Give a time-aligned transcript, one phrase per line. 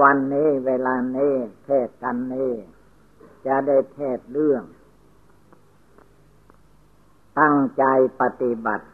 [0.00, 2.52] วันนี้เวลานี้เทศกันนี้
[3.46, 4.62] จะได้เทศเรื่อง
[7.38, 7.84] ตั้งใจ
[8.20, 8.86] ปฏิบัติ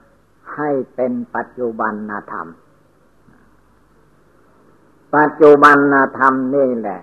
[0.54, 1.94] ให้เป็นปัจจุบัน
[2.32, 2.48] ธรรม
[5.16, 5.76] ปัจจุบัน
[6.18, 7.00] ธรรมนี่แหละ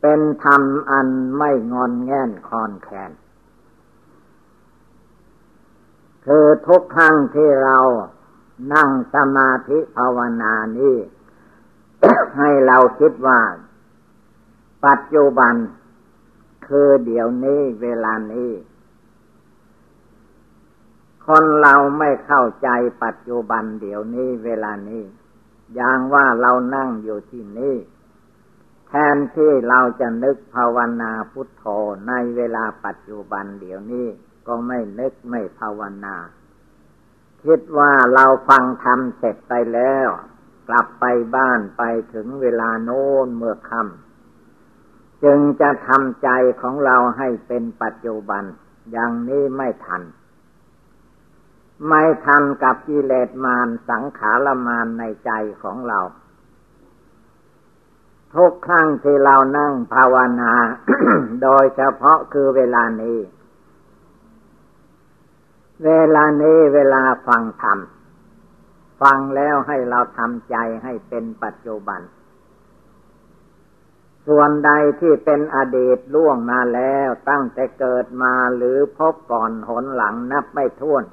[0.00, 3.12] เป็นธรรมอันไม่งอนแง่นคอนแคน
[6.26, 7.78] คือทุกครั้งที่เรา
[8.74, 10.96] นั่งสมาธิภาวนานี้
[12.36, 13.40] ให้เราคิดว่า
[14.86, 15.54] ปัจจุบัน
[16.66, 18.52] คือเดี๋ยวนี้เวลานี้
[21.26, 22.68] คนเราไม่เข้าใจ
[23.04, 25.02] ปัจจุบันเดี๋ยวนี้เวลานี้
[25.74, 27.76] อย่างว่าเรานั่งอยู่ที่นี่
[28.88, 31.64] แทนที่เราจะนึกภาวนาพุทโธ
[32.08, 34.06] ในเวลาปัจจุบันเดี๋ยวนี้
[34.46, 36.16] ก็ไม่นึกไม่ภาวนา
[37.44, 40.08] คิดว่าเราฟังธรรมเสร็จไปแล้ว
[40.68, 41.04] กลับไป
[41.36, 41.82] บ้านไป
[42.12, 46.28] ถึงเวลาโน้นเมื่อค่ำจึงจะทำใจ
[46.60, 48.44] ของเราให้เป็นปัจจุบัน
[48.92, 50.02] อย่างนี้ไม่ทัน
[51.88, 55.30] ไม่ทันกับกิเลสมารสังขารมารในใจ
[55.62, 56.00] ของเรา
[58.34, 60.52] ทุกครั้งที่เรานั่งภาวนา
[61.42, 63.18] โดยเฉพาะคือเวลานี้
[65.84, 67.78] เวลานี้เวลาฟังธรรม
[69.02, 72.00] ฟังแล้วให้เราทำใจให้เป็นปัจจุบัน
[74.26, 81.04] ส่วนใดที่เป็นอดีตล่วงมาแล้วตั้งแต่เกิดมาหรือพบก่อนหนหลังนับไม่ถ้วน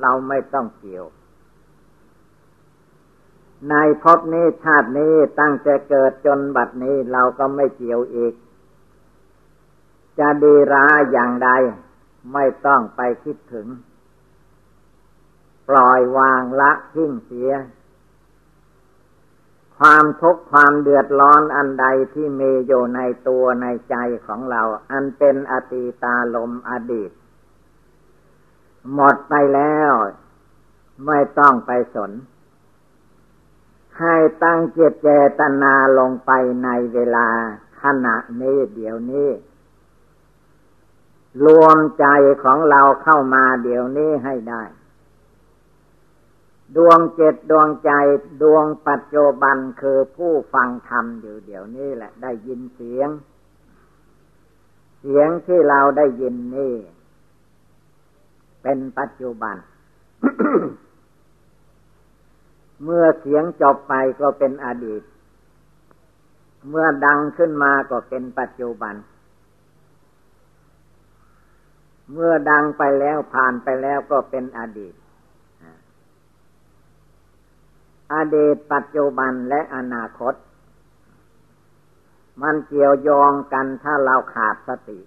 [0.00, 1.06] เราไม่ต้องเกี่ยว
[3.70, 8.34] ในพบนี้ชาตินี้ตั้งแต่เกิดจนบัดนี้เราก็ไม่เกี่ยวอีก
[10.18, 11.50] จะดีร้ายอย่างใด
[12.32, 13.66] ไม่ต้องไปคิดถึง
[15.68, 17.52] ปล่อยวางละทิ้งเสีย
[19.78, 27.10] ความทุกข์ความเดือดร้อนอันใดที่มีอยู่ในตัวในใจของเรา อันเป็นอตีตาลมอดีต
[28.94, 29.90] หมดไปแล้ว
[31.06, 32.12] ไม่ต้องไปสน
[33.98, 36.30] ให้ตั้งเจตเจตนาลงไป
[36.64, 37.28] ในเวลา
[37.82, 39.30] ขณะนี้เดี๋ยวนี้
[41.46, 42.06] รวมใจ
[42.44, 44.62] ของเราเข้ามาเดี๋ยวนี้ให้ได้
[46.76, 47.90] ดวงเจ็ดดวงใจ
[48.42, 53.08] ดวงปัจจุบันคือผู้ฟังธรรมอยู่เดี๋ยวนี้แหละ ได้ยินเสียง
[55.00, 56.74] เสียงที่เราได้ยินนี่
[58.62, 59.56] เป็นปัจจุบัน
[62.84, 65.02] เมื่อเสียงจบไปก็เป็นอดีต
[66.68, 68.94] เมื่อดังขึ้นมาก็เป็นปัจจุบัน
[72.12, 74.94] เมื่อดังไปแล้วผ่านไปแล้วก็เป็นอดีต
[78.14, 80.34] อดีตปัจจุบันและอนาคต
[82.42, 85.00] มันเกี่ยวโยงกันถ้าเราขาดสติ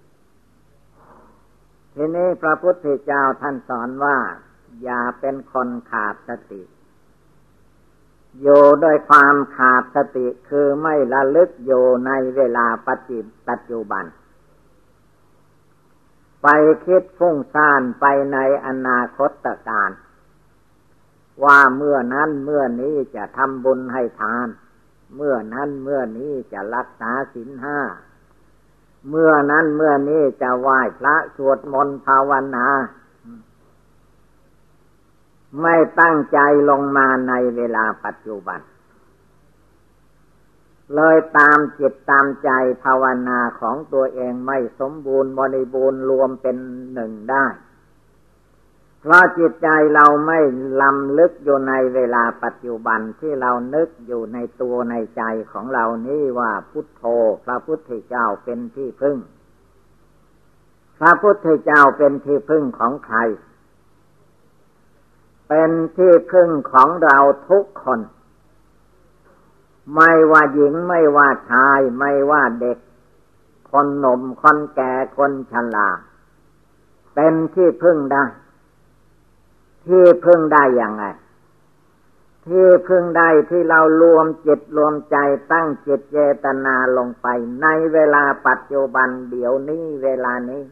[1.94, 4.16] ทีนี้พระพุทธเจ้าท่านสอนว่า
[4.82, 6.62] อย่าเป็นคนขาดสติ
[8.40, 14.04] อยู่ด้วยความขาดสติคือไม่ระลึกอยู่ในเวลาปัจจุบัน
[16.42, 16.48] ไป
[16.84, 19.30] คิดฟุ้งซ่านไปในอนาคต
[19.68, 19.90] การ
[21.44, 24.48] ว่าเมื่อนั้นเมื่อนี้จะทำบุญให้ทาน
[25.16, 27.80] เมื่อนั้นเมื่อนี้จะรักษาศีลห้า
[29.10, 32.66] เมื่อนั้นเมื่อนี้จะไหว้พระสวดมนต์ภาวนา
[35.60, 36.38] ไม่ตั้งใจ
[36.70, 38.60] ลงมาในเวลาปัจจุบัน
[40.94, 42.50] เลยตามจิตตามใจ
[42.84, 46.56] ภาวนาของตัวเองไม่สมบูรณ์บริบูรณ์รวมเป็น
[46.94, 47.46] หนึ่งได้
[49.04, 50.40] เพราะจิตใจเราไม่
[50.82, 57.02] ลำลึกอยู่ในเวลาปัจจุบันที่เรานึกอยู่ในตัวในใจของเรานี่ว่าพุทโธ
[57.44, 59.18] พระพุทธเจ้าเป็นที่พึ่ง
[60.98, 63.18] พระพุทธเจ้าเป็นที่พึ่งของใคร
[65.48, 68.00] เป็นที่พึ่งของเราทุกคน
[69.94, 72.78] ไม่ว่าหญิงไม่ว่าชาย ไม่ว่าเด็ก
[73.70, 75.90] คนหนุ่มคนแก่คนชรา
[77.14, 78.24] เป็นที่พึ่งได้
[79.86, 81.04] ที่พึ่งได้อย่างไง
[82.46, 85.16] ที่พึ่งได้ที่เรารวมจิตรวมใจ
[85.52, 87.26] ตั้งจิตเจตนาลงไป
[87.62, 90.62] ในเวลาปัจจุบันเดี๋ยวนี้เวลานี้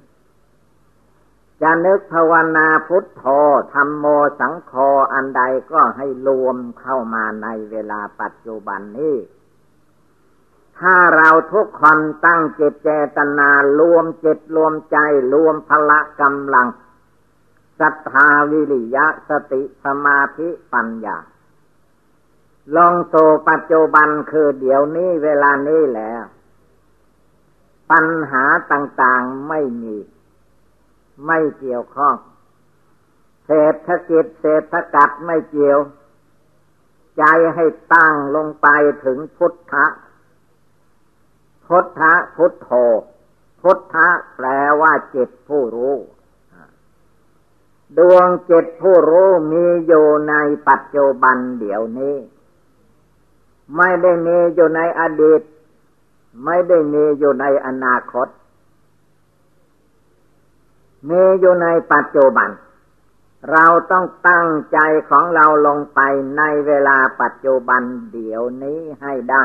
[1.62, 3.24] จะนึกภาวนาพุทโธ
[3.72, 4.04] ธรรมโม
[4.40, 4.72] สังโฆ
[5.12, 5.42] อันใด
[5.72, 9.16] ก็ให้รวมเข้ามาในเวลาปัจจุบันนี้
[10.78, 13.48] ถ้าเราทุกคนตั้งจิตเจตนา
[13.80, 14.98] รวมจิตรวมใจ
[15.32, 16.66] รวมพละกำลัง
[17.80, 21.18] ศรัทธาวิริยะสติสมาธิปัญญา
[22.76, 23.14] ลองโซ
[23.48, 26.24] ปัจจุบันคือเดี๋ยวนี้เวลานี้แล้ว
[27.90, 29.96] ปัญหาต่างๆไม่มี
[31.26, 32.16] ไม่เกี่ยวข้อง
[33.46, 35.78] เศรษฐกิจเศรษฐกัดไม่เกี่ยว
[37.18, 37.24] ใจ
[37.54, 38.68] ให้ตั้งลงไป
[39.04, 39.86] ถึงพุทธะ
[41.66, 42.70] พุทธะพุทโธ
[43.60, 44.46] พุทธะแปล
[44.80, 45.94] ว่าจิตผู้รู้
[47.98, 50.34] ดวงจิตผู้รู้มีอยู่ใน
[50.68, 52.16] ปัจจุบันเดี๋ยวนี้
[53.76, 55.40] ไม่ได้มีอยู่ในอดีต
[56.44, 58.28] ไม่ได้มีอยู่ในอนาคต
[61.08, 62.50] มีอยู่ในปัจจุบัน
[63.52, 64.78] เราต้องตั้งใจ
[65.08, 66.00] ของเราลงไป
[66.38, 67.82] ในเวลาปัจจุบัน
[68.12, 69.44] เดี๋ยวนี้ให้ได้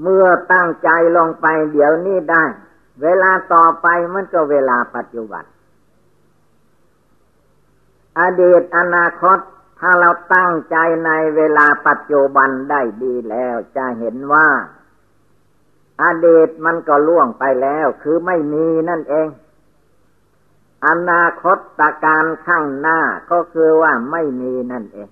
[0.00, 2.44] เมื่อตั้งใจลงไปเดี๋ยวนี้ได้
[3.02, 5.44] เวลาต่อไปมันก็เวลาปัจจุบัน
[8.20, 9.38] อดีตอนาคต
[9.80, 10.76] ถ้าเราตั้งใจ
[11.06, 14.48] ในเวลาปัจจุบันได้ดีแล้ว จะเห็นว่า
[16.02, 19.28] อดีตมันก็ล่วงไปแล้ว คือไม่มีนั่นเอง
[20.86, 23.00] อนาคตตการข้างหน้า
[23.30, 25.08] ก็คือว่าไม่มีนั่นเอง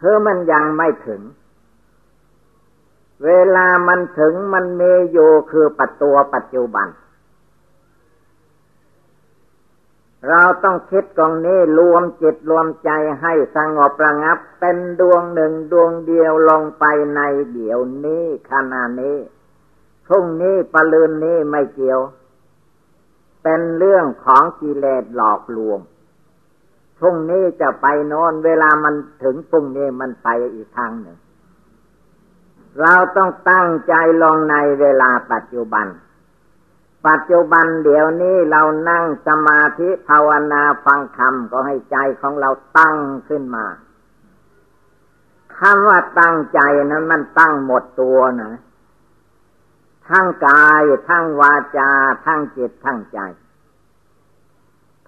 [0.00, 1.22] คือมันยังไม่ถึง
[3.24, 6.88] เวลามันถึงมันมีอยู่คือปัจตัวปัจจุบัน
[10.28, 12.90] เราต้องคิดตรงนี้รวมจิตรวมใจ
[13.20, 16.84] ให้สงบระงับ เป็นดวงหนึ่งดวงเดียวลงไป
[17.16, 17.20] ใน
[17.52, 19.18] เดี๋ยวนี้ขณะนี้
[20.06, 22.00] พรุ่งนี้ปลืนนี้ไม่เกี่ยว
[23.42, 25.78] เป็นเรื่องของกิเลสหลอกลวง
[26.98, 31.18] พรุ่งนี้จะไปน้นเวลามันถึงพรุ่งนี้มันไปอีกทางหนึ่ง
[32.80, 35.86] เราต้องตั้งใจลงในเวลาปัจจุบัน
[37.06, 42.96] ปัจจุบันเดี๋ยวนี้เรานั่งสมาธิภาวนาฟังคำก็ให้ใจของเราตั้ง
[43.28, 43.66] ขึ้นมา
[45.58, 46.60] คำว่าตั้งใจ
[46.90, 48.52] นั้นมันตั้งหมดตัวนะ
[50.08, 51.90] ทั้งกาย ทั้งวาจา
[52.24, 53.18] ทั้งจิต ทั้งใจ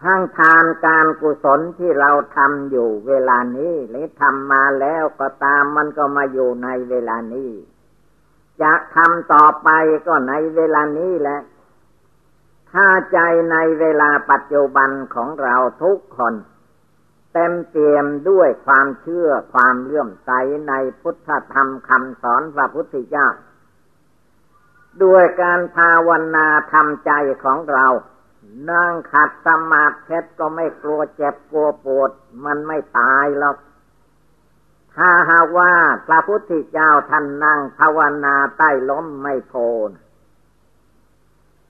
[0.02, 7.50] ทั้งทานการกุศลที่เราทำอยู่เวลานี้ หรือทำมาแล้วก็ตามมันก็มาอยู่ในเวลานี้
[8.62, 9.69] จะทำต่อไป
[10.06, 11.40] ก็ในเวลานี้แหละ
[12.78, 13.19] ถ้าใจ
[13.52, 16.34] ในเวลาปัจจุบันของเราทุกคน
[17.32, 20.31] เต็มเตี่ยมด้วยความเชื่อความเลื่อมใส
[20.69, 23.28] ในพุทธธรรมคำสอนพระพุทธเจ้า
[25.02, 27.12] ด้วยการภาวนาทำใจ
[27.44, 27.87] ของเรา
[28.70, 32.11] นั่งขัดสมาธิก็ไม่กลัวเจ็บกลัวปวด
[32.44, 33.56] มันไม่ตายหรอก
[34.96, 35.73] ถ้าหากว่า
[36.06, 39.55] พระพุทธเจ้าท่านนั่งภาวนาใต้ล้มไม่โพ
[39.88, 39.90] น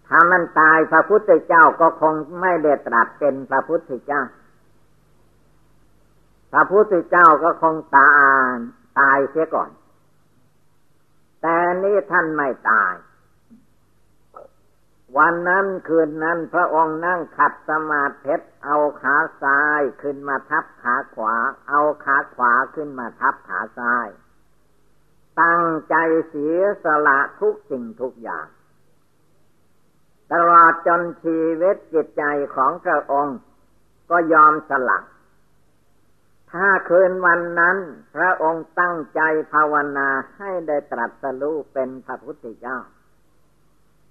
[0.08, 4.22] ถ้ามันตายพระพุทธเจ้าก็คงไม่ได้ตรัสเป็นพระพุทธเจ้า
[6.52, 8.14] พระพุทธเจ้าก็คงตา
[8.50, 8.54] ย
[9.00, 9.70] ตายเสียก่อน
[11.42, 12.94] แต่นี้ท่านไม่ตาย
[15.18, 21.34] วันนั้นคืนนั้นพระองค์นั่งขัดสมาธิเอาขาซ้ายขึ้นมาทับขาขวา
[21.68, 24.08] เอาขาขวาขึ้นมาทับขาซ้าย
[25.42, 25.94] ตั้งใจ
[26.28, 28.46] เสียสละทุกสิ่งทุกอย่าง
[30.32, 32.24] ตลอดจนชีวิตจิตใจ
[32.54, 33.38] ของพระองค์
[34.10, 34.98] ก็ยอมสละ
[36.52, 37.76] ถ้าคืนวันนั้น
[38.14, 39.20] พระองค์ตั้งใจ
[39.52, 42.78] ภาวนาให้ได้ตรัสรู้เป็นพระพุทธเจ้า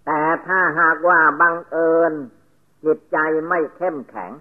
[0.06, 2.14] แต่ถ้าหากว่าบังเอิญ
[2.86, 3.18] จิตใจ
[3.50, 4.32] ไม่เข้มแข็ง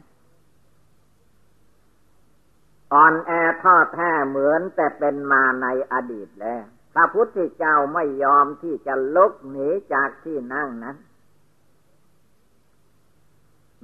[2.92, 3.30] อ่อนแอ
[3.62, 10.96] ทอดแท้เหมือนแต่เป็นมาในอดีตแล้ว พระพุทธเจ้าไม่ยอมที่จะลุกหนีจากที่นั่งนั้น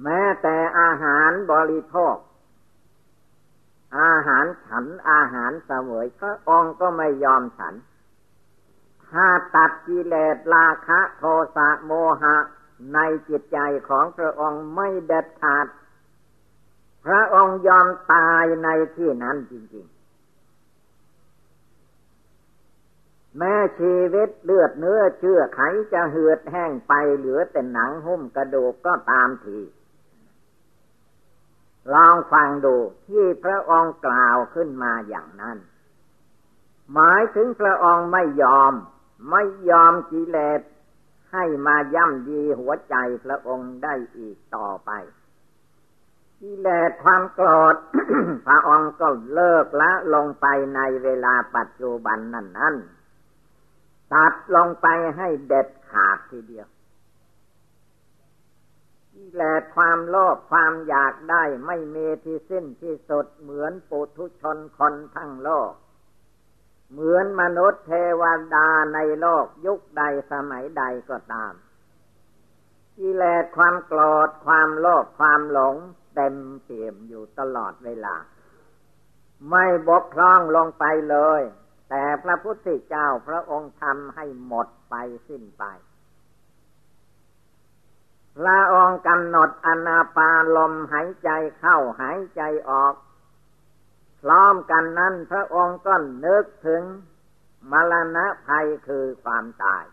[0.03, 2.15] แม้แต่อาหารบริโภค
[3.99, 7.73] อาหารฉันอาหารเสวยพระองค์ก็ไม่ยอมฉัน
[9.11, 11.23] ถ้าตัดกิเลสราคะโท
[11.55, 11.91] สะโม
[12.21, 12.37] หะ
[12.93, 15.67] ในจิตใจของพระองค์ไม่เด็ดขาด
[17.05, 20.01] พระองค์ยอมตายในที่นั้นจริง ๆ
[23.37, 25.59] แม้ชีวิตเลือดเนื้อเชื่อไข
[25.93, 29.59] จะเหือดแห้งไปเหลือแต่หนังหุ้มกระดูกก็ตามที
[31.93, 32.75] ลองฟังดู
[33.07, 35.57] ที่พระองค์กล่าวขึ้นมาอย่างนั้น
[36.93, 38.73] หมายถึงพระองค์ไม่ยอม
[39.31, 40.61] ไม่ยอมกิเลส
[41.31, 42.95] ให้มาย่ำยีหัวใจ
[43.25, 44.91] พระองค์ได้อีกต่อไป
[46.41, 47.75] กิเลสความโกรธ
[48.47, 50.45] พระองค์ก็เลิกละลงไป
[50.75, 52.75] ในเวลาปัจจุบันนั้นนั้น
[54.13, 56.67] ตัดลงไปให้เด็ดขาดทีเดียว
[59.23, 65.71] กิเลสความโลภความอยากได้ไม่มีที่สิ้นที่สุดเหมือนปุถุชนคนทั้งโลก
[66.91, 68.23] เหมือนมนุษย์เทว
[68.55, 71.53] ดาในโลกยุคใดสมัยใดก็ตาม
[72.97, 75.75] กิเลสความโกรธความโลภความหลง
[76.15, 78.15] เต็มเปี่ยมอยู่ตลอดเวลา
[79.49, 81.41] ไม่บกพร่องลงไปเลย
[81.89, 84.95] แต่พระพุทธเจ้าพระองค์ทำให้หมดไป
[85.27, 85.63] สิ้นไป
[88.37, 92.93] พระองกำหนดอนาปาลมหายใจเข้าหายใจออก
[94.21, 95.95] พร้อมกันนั้นพระองค์ก็
[96.25, 96.83] นึกถึง
[97.71, 99.85] มรณะภัยคือความตาย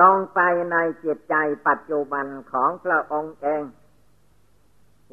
[0.00, 0.40] ลงไป
[0.72, 1.34] ในจิตใจ
[1.68, 3.62] ปัจจุบันของพระองค์เอง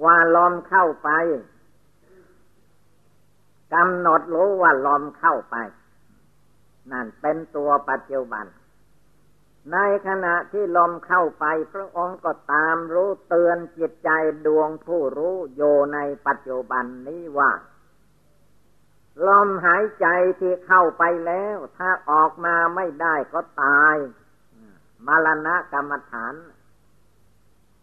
[0.03, 1.09] ว่าลมเข้าไป
[3.73, 5.55] กำหนดรู้ว่าลมเข้าไป
[6.91, 8.45] นั่นเป็นตัวปัจจุบัน
[9.71, 9.77] ใน
[10.07, 14.09] ขณะที่ลมเข้าไปพระองค์ก็ตามรู้เตือนจิตใจ
[14.45, 15.61] ดวงผู้รู้โย
[15.93, 17.51] ในปัจจุบันนี้ว่า
[19.27, 20.07] ลมหายใจ
[20.39, 23.95] ที่เข้าไปแล้ว ถ้าออกมาไม่ได้ก็ตาย
[25.07, 26.33] มรณะกรรมฐาน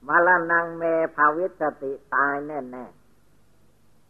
[0.08, 0.84] มรณงเม
[1.16, 2.86] ภาวิสติตายแน่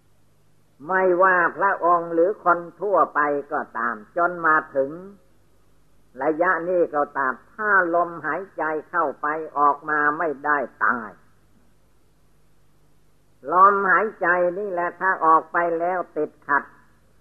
[0.00, 3.20] ๆไม่ว่าพระองค์หรือคนทั่วไป
[3.52, 4.90] ก็ตาม จนมาถึง
[6.22, 9.26] ระยะนี้ก็ตามถ้าลมหายใจเข้าไป
[9.58, 11.10] ออกมาไม่ได้ตาย
[13.52, 14.26] ลมหายใจ
[14.58, 16.64] นี่แหละถ้าออกไปแล้วติดขัด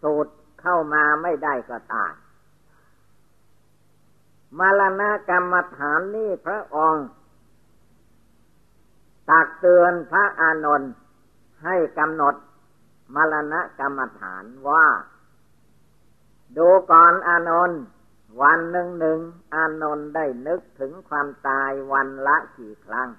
[0.01, 0.27] สูด
[0.61, 2.13] เข้ามาไม่ได้ก็ตาย
[4.59, 7.07] มรณะกรรมฐานนี่พระองค์
[9.29, 10.91] ตักเตือนพระอานนท์
[11.63, 12.35] ให้กำหนด
[13.15, 14.85] มรณะกรรมฐานว่า
[16.57, 17.81] ดูก่อนอานนท์
[18.41, 19.19] วันหนึ่งหนึ่ง
[19.53, 23.09] อานนท์ได้นึกถึงความตายวันละกี่ครั้ง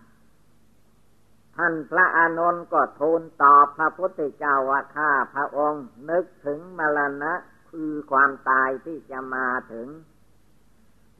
[1.56, 7.32] ท่านพระอานนท์ก็ทูลตอบพระพุทธเจ้าว่าข้าพระองค์ นึกถึงมรณะ
[7.70, 9.88] คือความตายที่จะมาถึง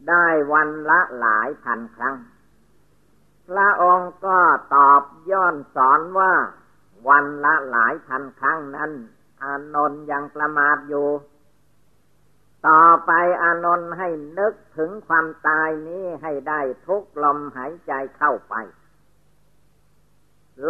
[0.09, 2.17] ได้วันละหลายพันครั้ง
[3.49, 4.39] พระองค์ก็
[4.77, 6.33] ตอบย้อนสอนว่า
[7.09, 8.93] วันละหลายพันครั้งนั้น
[9.43, 11.09] อานนท์ยังประมาทอยู่
[12.69, 13.13] ต่อไป
[13.43, 18.55] อานนท์ให้นึกถึงความตายนี้ให้ได้ทุกลมหายใจเข้าไป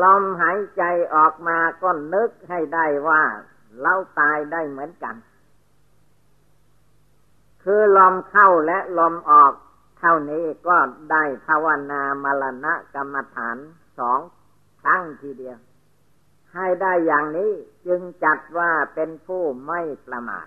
[0.03, 0.83] ลมหายใจ
[1.15, 3.23] ออกมาก็นึกให้ได้ว่า
[3.81, 5.17] เราตายได้เหมือนกัน
[7.63, 9.53] คือลมเข้าและลมออก
[9.99, 10.77] เท่านี้ก็
[11.11, 13.57] ได้ภาวนามรณะกรรมฐาน
[13.99, 14.21] สอง
[14.83, 15.59] ครั้งทีเดียว
[16.55, 17.53] ให้ได้อย่างนี้
[17.87, 20.47] จึงจัดว่าเป็นผู้ไม่ประมาท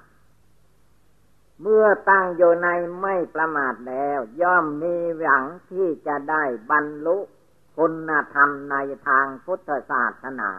[1.61, 2.69] เมื่อตั้งอยู่ใน
[3.01, 7.17] ไม่ประมาทแล้ว ย่อมมีหวังที่จะได้บรรลุ
[7.77, 8.75] คุณธรรมใน
[9.07, 10.51] ทางพุทธศาสนา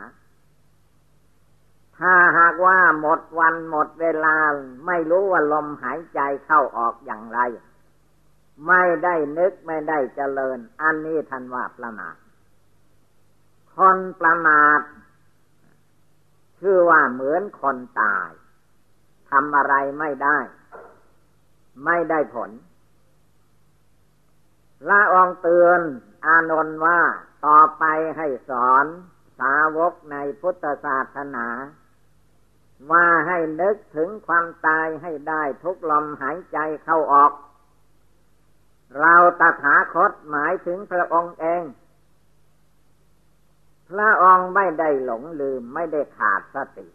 [1.99, 4.37] ถ้าหากว่าหมดวันหมดเวลา
[4.87, 7.41] ไม่รู้ว่าลมหายใจเข้าออกอย่างไร
[8.69, 12.17] ไม่ได้นึกไม่ได้เจริญ อันนี้ทันว่าประมาท
[13.77, 14.81] คนประมาท
[16.61, 18.31] ชื่อว่าเหมือนคนตาย
[19.31, 20.39] ทำอะไรไม่ได้
[21.85, 22.51] ไม่ได้ผล
[24.89, 25.81] ละองเตือน
[26.27, 27.01] อานนท์ว่า
[27.47, 27.85] ต่อไป
[28.17, 28.87] ให้สอน
[29.41, 31.47] สาวกในพุทธศาสนา
[32.93, 37.33] ว่าให้นึกถึงความตายให้ได้ทุกลมหายใจเข้าออก
[39.01, 41.63] เราตถาคตหมายถึงพระองค์เอง
[43.91, 46.87] พระองค์ไม่ได้หลงลืมไม่ได้ขาดสติ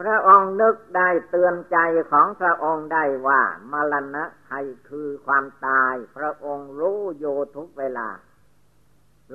[0.00, 1.78] พระองค์นึกได้เตือนใจ
[2.10, 8.08] ของพระองค์ได้ว่ามรณะภัยคือความตาย พระองค์รู้อยู่ทุกเวลา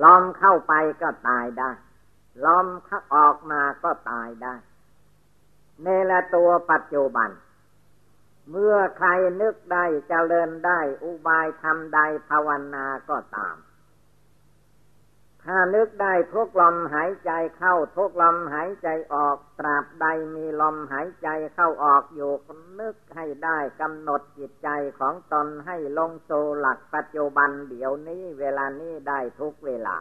[0.02, 1.70] ลอมเข้าไปก็ตายได้
[2.44, 4.54] ลอมข้าออกมาก็ตายได้
[5.82, 7.30] เนละตัวปัจจุบัน
[8.50, 9.08] เมื่อใคร
[9.40, 13.56] นึกได้เจริญได้อุบายทำใดภาวนาก็ตาม
[15.52, 22.32] ถ้านึกได้ทุกลมหายใจเข้าทุกลมหายใจออก ตราบใดมีลมหายใจเข้าออกอยู่
[22.80, 29.96] นึกให้ได้กำหนดจิตใจของตนให้ลงโซหลักปัจจุบันเดี๋ยวนี้เวลานี้ได้ทุกเวลา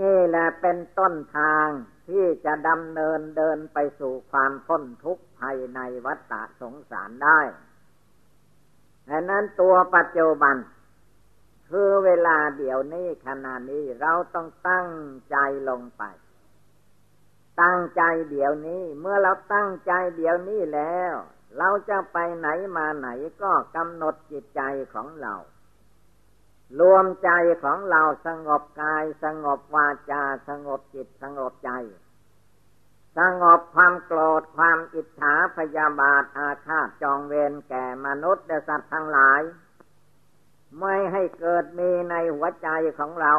[0.00, 1.68] นี่แหละเป็นต้นทาง
[2.08, 7.40] ที่จะดำเนินเดินไปสู่ความพ้นทุกข์ภายในวัฏฏสงสารได้
[9.08, 10.56] ดังนั้นตัวปัจจุบัน
[11.68, 14.88] คือเวลาเดี๋ยวนี้ขณะนี้เราต้องตั้ง
[15.30, 15.36] ใจ
[15.68, 16.02] ลงไป
[17.62, 21.14] ตั้งใจเดี๋ยวนี้ เมื่อเราตั้งใจเดี๋ยวนี้แล้ว
[21.58, 23.08] เราจะไปไหนมาไหน
[23.42, 24.62] ก็กำหนดจิตใจ
[24.94, 25.34] ของเรา
[26.80, 27.30] รวมใจ
[27.64, 31.70] ของเราสงบกาย สงบวาจา สงบจิตสงบใจ
[33.18, 39.40] สงบความโกรธความอิจฉาพยาบาทอาฆาตจองเวรแก่มนุษย์และสัตว์ทั้งหลาย
[40.80, 43.32] ไม่ให้เกิดมีในหัวใจของเรา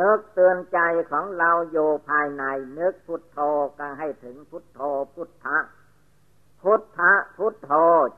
[0.00, 0.80] นึกเตือนใจ
[1.10, 2.44] ของเราโยภายใน
[2.78, 3.38] นึกพุทโธ
[3.78, 4.80] ก็ให้ถึงพุทโธ
[5.14, 5.58] พุทธะ
[6.62, 7.70] พุทธะพุทโธ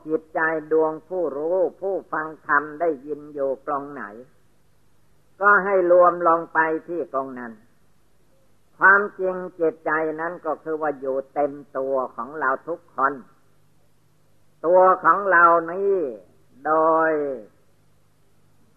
[0.07, 0.39] จิตใจ
[0.71, 4.03] ดวงผู้รู้ผู้ฟังธรรมได้ยินอยู่กลองไหน
[5.41, 7.53] ก็ให้รวมลงไปที่ตรงนั้น
[8.77, 13.13] ความจริงจิตใจนั้นก็คือว่าอยู่เต็มตัวของเราทุกคน
[14.65, 15.95] ตัวของเรานี้
[16.65, 16.73] โด
[17.09, 17.11] ย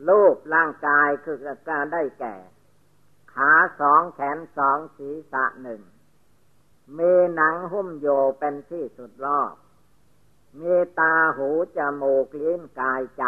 [0.09, 1.39] รูปร่างกายคือ
[1.69, 2.37] การได้แก่
[3.35, 5.83] ขาสองแขนสองศีรษะหนึ่ง
[6.99, 9.55] มีหนังหุ้มโยเป็นที่สุดรอบ
[10.61, 13.25] มีตาหูจมูกลิ้นกายใจ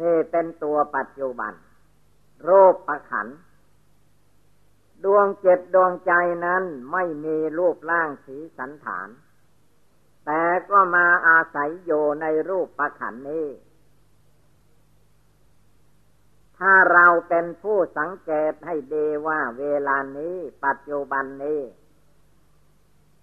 [0.00, 1.52] นี่เป็นตัวปัจจุบัน
[2.42, 3.28] โรูปประขัน
[5.04, 6.12] ดวงเจ็ดดวงใจ
[6.46, 9.08] นั้นไม่มีรูปร่างสีสันฐาน
[10.26, 13.46] แต่ก็มาอาศัยโยในรูปประขันนี้
[16.58, 21.60] ถ้าเราเป็นผู้สังเกตให้ดีว่าเวลานี้ปัจจุบันนี้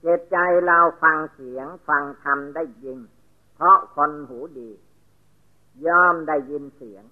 [0.06, 3.00] จิตใจเราฟังเสียงฟังธรรมได้ยิน
[3.56, 4.72] เพราะคนหูดี
[5.86, 7.04] ย่อมได้ยินเสียง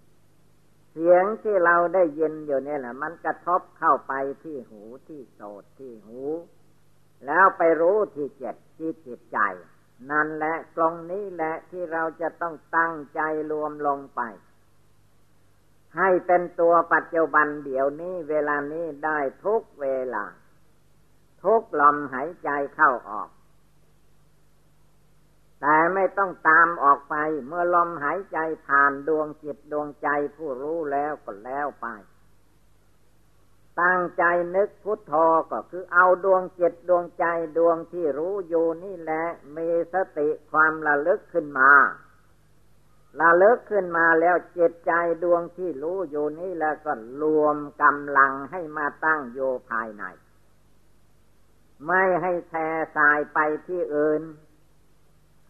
[0.92, 6.22] เสียงที่เราได้ยินอยู่เนี่ยแหละมันกระทบเข้าไปที่หูที่โสดที่หู
[7.26, 9.40] แล้วไปรู้ที่เจ็ดที่จิตใจ
[10.12, 13.22] นั่นแหละตรงนี้แหละที่เราจะต้องตั้งใจ
[13.52, 14.22] รวมลงไป
[15.98, 20.26] ให้เป็นตัวปัจจุบันเดี๋ยวนี้เวลานี้ได้ทุกเวลา
[21.44, 23.30] ทุกลมหายใจเข้าออก
[25.62, 27.16] แต่ไม่ต้องตามออกไป
[27.48, 31.88] เมื่อลมหายใจผ่านดวงจิตดวงใจผู้รู้แล้วก็แล้วไป
[33.82, 34.24] ตั้งใจ
[34.56, 35.14] นึกพุทโธ
[35.52, 37.26] ก็คือเอาดวงจิตดวงใจ
[37.58, 39.26] ดวงที่รู้อยู่นี่แหละ
[39.58, 41.72] มีสติความระลึกขึ้นมา
[43.18, 44.92] ระลึกขึ้นมาแล้วจิตใจ
[45.24, 50.04] ดวงที่รู้อยู่นี้แล้วก็รวมกำลังให้มาตั้งโยภายใน
[51.88, 54.22] ไม่ให้แช่สายไปที่อื่น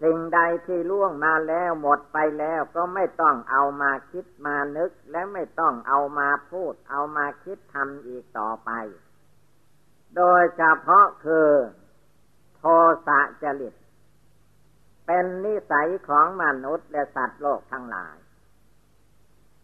[0.01, 8.71] สิ่งใดที่ล่วงมาแล้วหมดไปแล้วก็ไม่ต้องเอามาคิดมานึก และไม่ต้องเอามาพูด เอามาคิดทำอีกต่อไป
[10.15, 11.49] โดยเฉพาะคือ
[12.57, 12.63] โท
[13.07, 13.73] สะจริต
[15.11, 18.17] เป็นนิสัยของมนุษย์และสัตว์โลกทั้งหลาย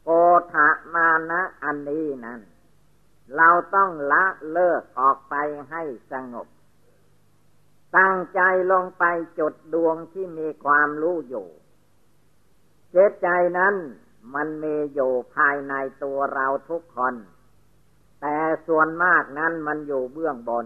[0.04, 0.10] โก
[0.54, 2.42] ธะมานะอันนี้นั้น
[3.36, 5.36] เราต้องละเลิกออกไป
[5.70, 6.48] ให้สงบ
[7.98, 9.04] ตั้งใจลงไป
[9.40, 11.48] จุดดวงที่มีความรู้อยู่
[12.92, 13.28] เจตใจ
[13.58, 13.76] นั้น
[14.36, 17.16] มันมีอยู่ภายในตัวเราทุกคน
[18.22, 20.66] แต่ส่วนมากนั้นมันอยู่เบื้องบน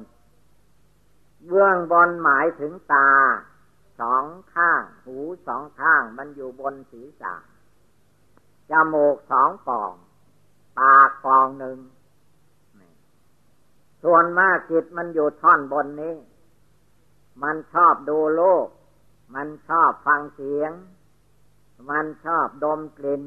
[1.48, 3.10] เบื้องบนหมายถึงตา
[4.00, 7.34] สองข้าง หูสองข้าง มันอยู่บนศีรษะ
[8.72, 9.94] จมูกสองปอง
[10.80, 11.80] ปากปองหนึ่ง
[14.04, 16.16] ส่วนมากจิตมันอยู่ท่อนบนนี้
[17.44, 18.68] มันชอบดูโลก
[19.36, 20.72] มันชอบฟังเสียง
[21.90, 23.24] มันชอบดมกลิ่น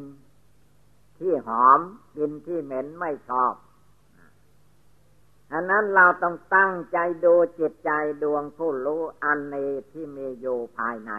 [1.18, 1.80] ที่หอม
[2.14, 3.54] กลิ่นที่เหม็นไม่ชอบ
[5.52, 7.90] อันนั้นเราต้องตั้งใจดูจิตใจ
[8.22, 11.12] ดวงผู้รู้อันนี้ที่มีอยู่ภายใน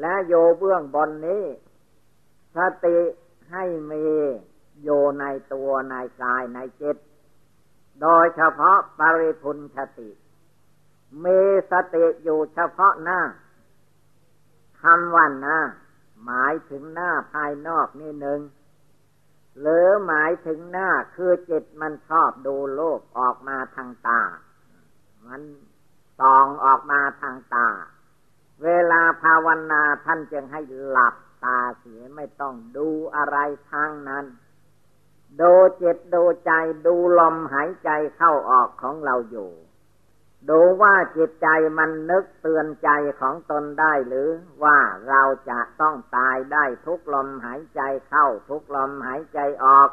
[0.00, 1.44] และโยเบื้องบนนี้
[2.56, 2.98] สติ
[3.50, 4.06] ให้มี
[4.82, 4.88] โย
[5.20, 6.96] ในตัวในกายในจิต
[8.02, 10.10] โดยเฉพาะปริพุนสติ
[11.24, 13.20] มีสติอยู่เฉพาะหน้า
[14.82, 15.58] คำวันหน้า
[16.24, 18.40] หมายถึงหน้าภายนอกนี่หนึ่ง
[19.60, 24.22] หรือหมายถึงหน้าคือจิตมันชอบดูโลกออกมาทางตา
[25.26, 25.42] มัน
[26.20, 27.68] ส่องออกมาทางตา
[28.64, 31.14] เวลาภาวนาท่านจึงให้หลับ
[31.44, 33.36] ตาเสียไม่ต้องดูอะไร
[33.70, 34.24] ทางนั้น
[35.40, 36.52] ดูจิตดูใจ
[36.86, 39.50] ดูลมหายใจเข้าออกของเราอยู่
[40.50, 44.28] ดูว่าจิตใจมันนึกเตือนใจของตนได้หรือ
[44.64, 44.78] ว่า
[45.08, 49.90] เราจะต้องตายได้ทุกลมหายใจเข้าทุกลมหายใจออก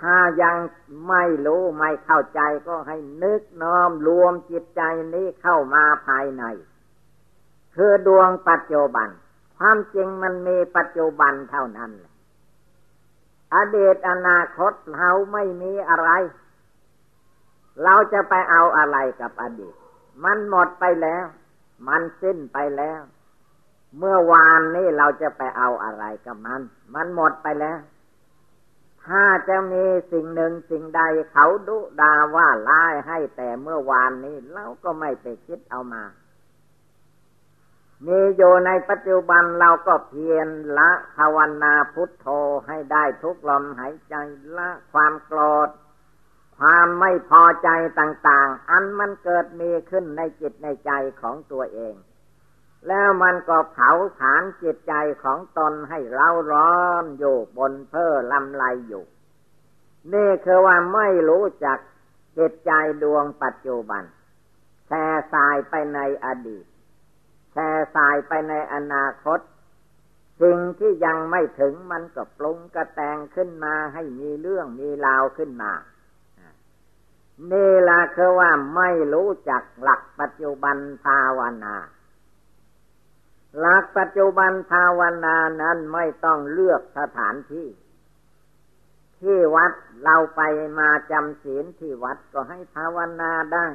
[0.00, 0.56] ถ้ายัง
[1.08, 4.82] ไม่รู้ไม่เข้าใจก็ให้นึกน้อมรวมจิตใจ
[5.14, 6.44] นี้เข้ามาภายใน
[7.74, 9.08] คือดวงปัจจุบัน
[9.58, 11.92] ความจริงมันมีปัจจุบันเท่านั้น
[13.54, 16.10] อดีตอนาคตเราไม่มีอะไร
[17.84, 19.74] เราจะไปเอาอะไรกับอดีต
[20.24, 21.24] มันหมดไปแล้ว
[21.88, 23.00] มันสิ้นไปแล้ว
[23.98, 26.62] เมื่อวานนี้เราจะไปเอาอะไรกับมัน
[26.94, 27.78] มันหมดไปแล้ว
[29.06, 36.04] ถ้าจะมีสิ่งหนึ่งสิ่งใดเขาดุดาว่าร้ายให้แต่เมื่อวานนี้เราก็ไม่ไปคิดเอามา
[38.06, 42.26] มีอยู่ในปัจจุบันเราก็เพียรละภาวนาพุทโธ
[42.66, 44.14] ให้ได้ทุกลมหายใจ
[44.56, 45.68] ละความโกรธ
[46.64, 51.94] ความไม่พอใจต่าง ๆ อันมันเกิดมีขึ้นในจิตในใจของตัวเอง
[52.88, 59.04] แล้วมันก็เผาผลาญจิตใจของตนให้เร่าร้อนอยู่บนเพ้อลำลายอยู่
[60.14, 61.78] นี่คือว่าไม่รู้จัก
[62.38, 62.72] จิตใจ
[63.02, 64.02] ดวงปัจจุบัน
[64.88, 66.64] แช่สายไปในอดีต
[67.52, 69.40] แช่สายไปในอนาคต
[70.42, 75.72] สิ่งที่ยังไม่ถึงมันก็ปรุงกระแตงขึ้นมาให้มีเรื่องมีราวขึ้นมา
[77.50, 81.76] นี่ละคือว่าไม่รู้จักหลักปัจจุบันภาวนา
[83.58, 87.68] หลักปัจจุบันภาวนานั้นไม่ต้องเลือกสถานที่
[89.20, 89.72] ที่วัด
[90.04, 90.40] เราไป
[90.78, 93.66] มาจำศีลที่วัดก็ให้ภาวนาได้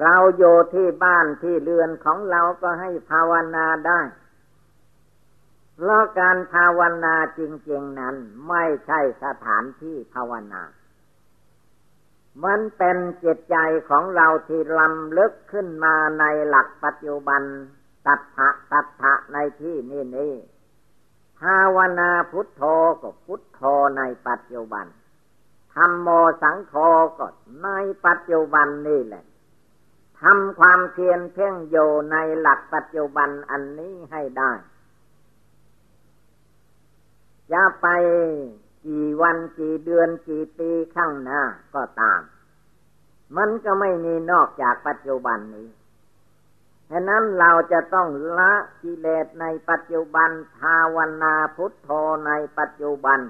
[0.00, 4.00] เราอยู่ที่บ้านที่เรือนของเราก็ให้ภาวนาได้
[5.76, 8.16] เพราะการภาวนาจริง ๆนั้น
[8.48, 10.62] ไม่ใช่สถานที่ภาวนา
[12.44, 13.56] มันเป็นจิตใจ
[13.88, 17.42] ของเราที่ลำลึกขึ้นมาในหลักปัจจุบัน
[18.06, 20.34] ตัทะตัทะในที่นี่นี่
[21.40, 22.62] ภาวนาพุทโธ
[23.02, 23.60] ก็พุทโธ
[23.96, 24.86] ในปัจจุบัน
[25.74, 26.08] ธรรมโม
[26.42, 26.74] สังโฆ
[27.18, 27.26] ก็
[27.64, 27.68] ใน
[28.06, 29.24] ปัจจุบันนี่แหละ
[30.20, 31.76] ทำความเพียรเพ่งโย
[32.12, 34.52] ในหลักปัจจุบันอันนี้ให้ได้
[37.52, 37.86] จะไป
[38.86, 41.42] กี่วันกี่เดือนกี่ปีข้างหน้า
[41.74, 42.20] ก็ตาม
[43.36, 45.68] มันก็ไม่มีนอกจากปัจจุบันนี้
[46.90, 51.88] ฉะนั้นเราจะต้องละกิเลสในปัจจุบันภาวนาพุทโธ
[52.26, 53.20] ในปัจจุบัน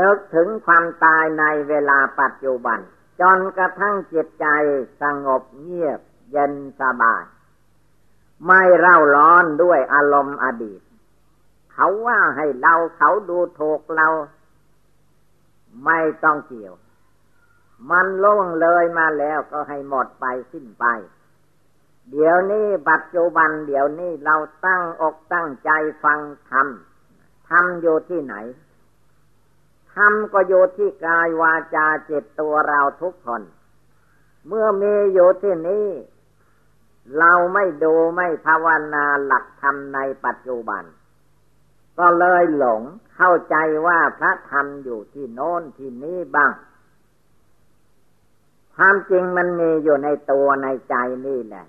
[0.00, 2.78] นึกถึงความตายในเวลาปัจจุบัน
[3.20, 4.46] จนกระทั่งจิตใจ
[5.02, 7.24] สงบเงียบเย็นสบาย
[8.46, 10.80] ไม่เร่าร้อนด้วยอารมณ์อดีต
[11.80, 14.08] เขาว่าให้เราเขาดูถูกเรา
[15.84, 16.74] ไม่ต้องเกี่ยว
[17.90, 20.84] มันล่วงเลยมาแล้วก็ให้หมดไปสิ้นไป
[22.10, 24.36] เดี๋ยวนี้ปัจจุบันเดี๋ยวนี้เรา
[24.66, 25.70] ตั้งอกตั้งใจ
[26.04, 26.68] ฟังธรรม
[27.48, 28.34] ธรรมอยู่ที่ไหน
[29.94, 33.42] ธรรมก็อยู่ที่กายวาจาจิตตัวเราทุกคน
[34.46, 35.86] เมื่อมีอยู่ที่นี้
[37.18, 40.84] เราไม่ดูไม่ภาวนาหลักธรรมในปัจจุบัน
[41.98, 42.82] ก็เลยหลง
[43.16, 43.56] เข้าใจ
[43.86, 46.52] ว่าพระธรรมอยู่ที่โน้นที่นี้บ้าง
[48.76, 50.94] ความจริงมันมีอยู่ในตัวในใจ
[51.26, 51.66] นี่แหละ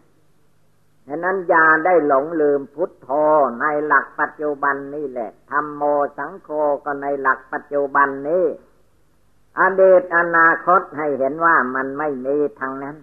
[1.08, 3.10] ฉะนั้นอย่าได้หลงลืมพุทโธ
[3.62, 5.84] ในหลักปัจจุบันนี่แหละธรรมโม
[6.18, 6.50] สังโฆ
[6.86, 8.46] ก็ในหลักปัจจุบันนี้
[9.60, 12.98] อดีตอนาคตให้เห็นว่ามันไม่มีทางนั้น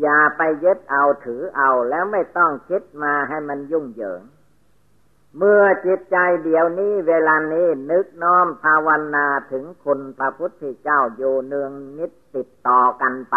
[0.00, 4.22] อย่าไปยึดเอาถือเอาแล้วไม่ต้องคิดมาให้มันยุ่งเหยิง
[5.38, 13.36] เมื่อจิตใจเดี๋ยวนี้เวลานี้นึกน้อมภาวนาถึงคุณพระพุทธเจ้าอยู่เนืองนิดติดต่อกันไป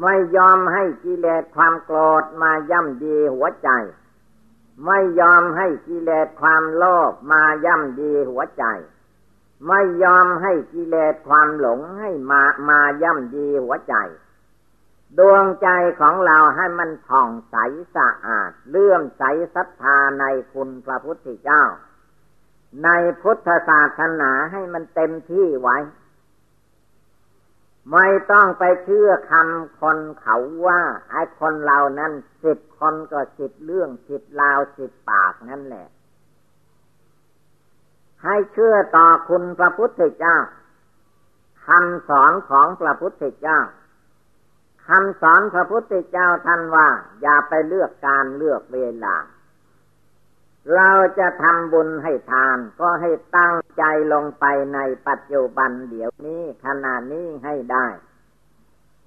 [0.00, 3.70] ไม่ยอมให้กิเลสความโกรธมาย่ำดีหัวใจ
[4.86, 8.64] ไม่ยอมให้กิเลสความโลภมาย่ำดีหัวใจ
[9.68, 13.94] ไม่ยอมให้กิเลสความหลงให้มามาย่ำดีหัวใจ
[15.18, 15.68] ดวงใจ
[16.00, 17.56] ของเราให้มันผ่องใส
[17.96, 19.22] สะอาดเลื่อมใส
[19.54, 21.62] ศรัทธาในคุณพระพุทธเจ้า
[22.84, 22.88] ใน
[23.22, 25.78] พุทธศาสนาให้มันเต็มที่ไว้
[27.92, 32.12] ไม่ต้องไปเชื่อคำคนเขาว่า ไอ้คนเรานั้น
[32.44, 35.86] สิบคนก็สิบเรื่องสิบลาวสิบปากนั่นแหละ
[38.24, 40.36] ให้เชื่อต่อคุณพระพุทธเจ้า
[41.66, 43.58] คำสอนของพระพุทธเจ้า
[44.88, 46.88] คำสอนพระพุทธเจ้าท่านว่า
[47.22, 49.16] อย่าไปเลือกการเลือกเวลา
[50.74, 57.86] เราจะทำบุญให้ทาน ก็ให้ตั้งใจลงไปในปัจจุบันเดี๋ยวนี้ขณะนี้ให้ได้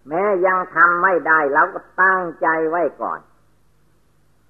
[0.07, 3.19] แม้ยังทำไม่ได้เราก็ตั้งใจไว้ก่อน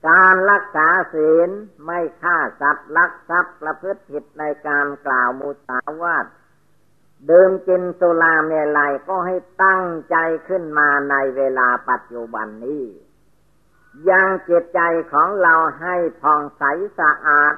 [0.10, 1.50] การรักษาศีล
[1.86, 6.26] ไม่ฆ่าสัตว์ลักทรัพย์ประพฤติผิดในการกล่าวมุสาวาท
[7.30, 10.16] ดื่มกินสุราเมลัยก็ให้ตั้งใจ
[10.48, 12.86] ขึ้นมาในเวลาปัจจุบันนี้
[14.10, 16.64] ยังจิตใจของเราให้ผ่องใส
[17.00, 17.54] สะอาด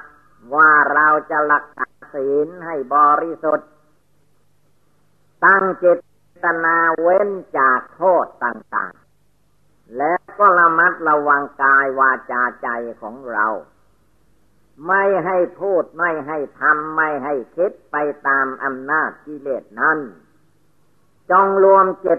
[0.54, 3.70] ว่าเราจะรักษาศีลให้บริสุทธิ์
[5.44, 5.92] ตั้งจิ
[6.44, 7.28] ตนาเว้น
[7.58, 8.94] จากโทษต่าง
[9.44, 12.68] ๆ และก็ระมัดระวังกายวาจาใจ
[13.00, 13.46] ของเรา
[14.86, 19.98] ไม่ให้พูดไม่ให้ทำไม่ให้คิดไปตามอำนาจกิเลสนั้น
[21.30, 22.18] จงรวมเจต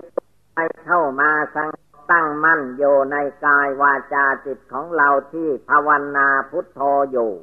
[0.56, 1.69] ไปเข้ามาสัง
[2.12, 7.34] ตั้งมั่นอยู่ในกายวาจาจิตของเราที่ภาวนาพุทโธอยู่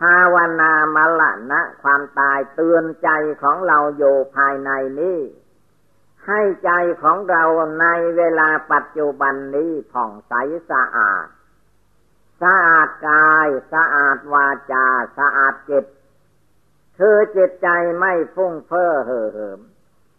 [0.00, 3.10] ภาวนามละนะความตายเตือนใจ
[3.42, 5.18] ของเราอยู่ภายในนี้
[6.26, 6.70] ให้ใจ
[7.02, 7.44] ของเรา
[7.80, 7.86] ใน
[8.16, 10.32] เวลาปัจจุบันนี้ผ่องใส
[10.70, 11.26] สะอาด
[12.42, 14.86] สะอาดกาย สะอาดวาจา
[15.18, 15.84] สะอาดจิต
[16.98, 19.60] คือจิตใจไม่ฟุ้งเฟ้อเห่อเหิม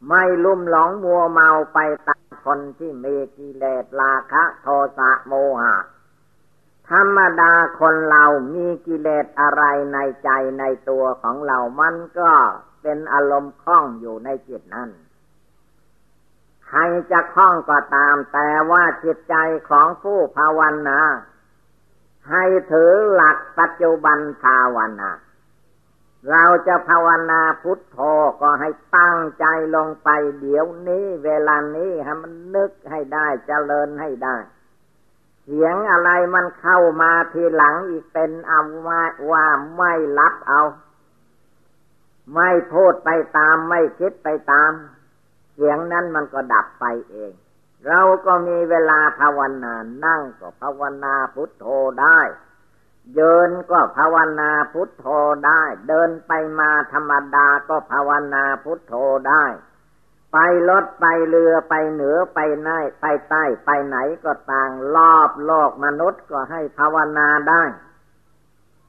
[0.08, 5.76] ไม่ลุ่มหลงมัวเมาไปตามคนที่มีกิเลสราคะโทสะโมหะ
[6.90, 10.30] ธรรมดาคนเรามีกิเลสอะไรในใจ
[10.60, 12.32] ในตัวของเรา มันก็
[12.82, 14.90] เป็นอารมณ์คล้องอยู่ในจิตนั้น
[16.68, 16.80] ใคร
[17.12, 19.36] จะคล้องก็ตามแต่ว่าจิตใจ
[19.70, 21.00] ของผู้ภาวนา
[22.32, 25.12] ให้ถือหลักปัจจุบันภาวนา
[26.32, 27.98] เราจะภาวนาพุทโธ
[28.42, 34.38] ก็ให้ตั้งใจลงไปเดี๋ยวนี้ เวลานี้ให้มันนึกให้ได้จเจริญให้ได้
[35.44, 39.46] เสียงอะไรมันเข้ามาทีหลังอีกเป็นอาว่าว่า
[39.78, 40.62] ไม่รับเอา
[42.36, 44.72] ไม่พูดไปตามไม่คิดไปตาม
[45.54, 47.32] เสียงนั้นมันก็ดับไปเอง
[47.88, 49.74] เราก็มีเวลาภาวนา
[50.06, 51.66] นั่งก็ภาวนาพุทโธ
[52.02, 52.20] ได้
[53.16, 55.06] เดินก็ภาวนาพุทโธ
[55.48, 58.94] ได้ เดินไปมาธรรมดาก็ภาวนาพุทโธ
[59.30, 59.46] ได้
[60.34, 60.38] ไป
[60.70, 67.64] รถไปเรือไปเหนือไปใต้ไปใต้ไปไหนก็ต่างรอบโลกมนุษย์ก็ให้ภาวนาได้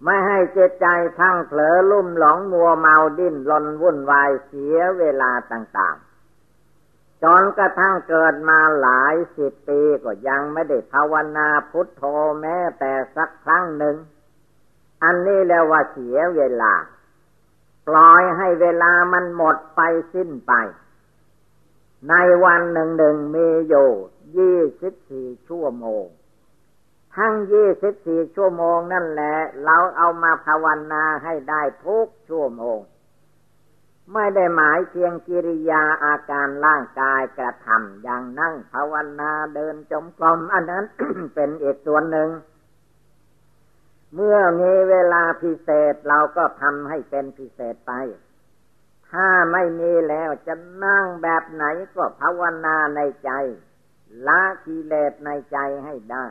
[0.05, 0.87] ไม่ให้เจตใจ
[1.18, 5.96] ทั้งเผลอลุ่มหลงมัวเมาดิ้นรนวุ่นวายเสียเวลาต่าง
[7.22, 12.02] จนกระทั่งเกิดมาหลายสิบปีก็ยังไม่ได้ภาวนาพุทโธ
[12.40, 13.96] แม้แต่สักครั้งหนึ่ง
[15.02, 16.74] อันนี้แล้วว่าเสียเวลา
[17.88, 19.80] ปล่อยให้เวลามันหมดไป
[20.14, 20.52] สิ้นไป
[22.09, 23.90] ในวันหนึ่งหนึ่งมีอยู่
[24.37, 26.04] ยี่สิบสี่ชั่วโมง
[27.16, 32.78] ทั้งยี่สิบสี่ชั่วโมงนั่นแหละ เราเอามาภาวนาให้ได้ทุกชั่วโมง
[34.14, 40.85] ไม่ได้หมายเพียงกิริยาอาการร่างกายกระทำอย่างนั่งภาวนาเดินจมกรมอันนั้น
[41.35, 42.31] เป็นอีกส่วนหนึ่ง
[44.14, 47.92] เมื่อมีเวลาพิเศษเราก็ทำให้เป็นพิเศษไป
[49.11, 53.31] ถ้าไม่มีแล้วจะนั่งแบบไหนก็ภาวนาในใจ
[54.27, 56.27] ละกิเลสในใจให้ได้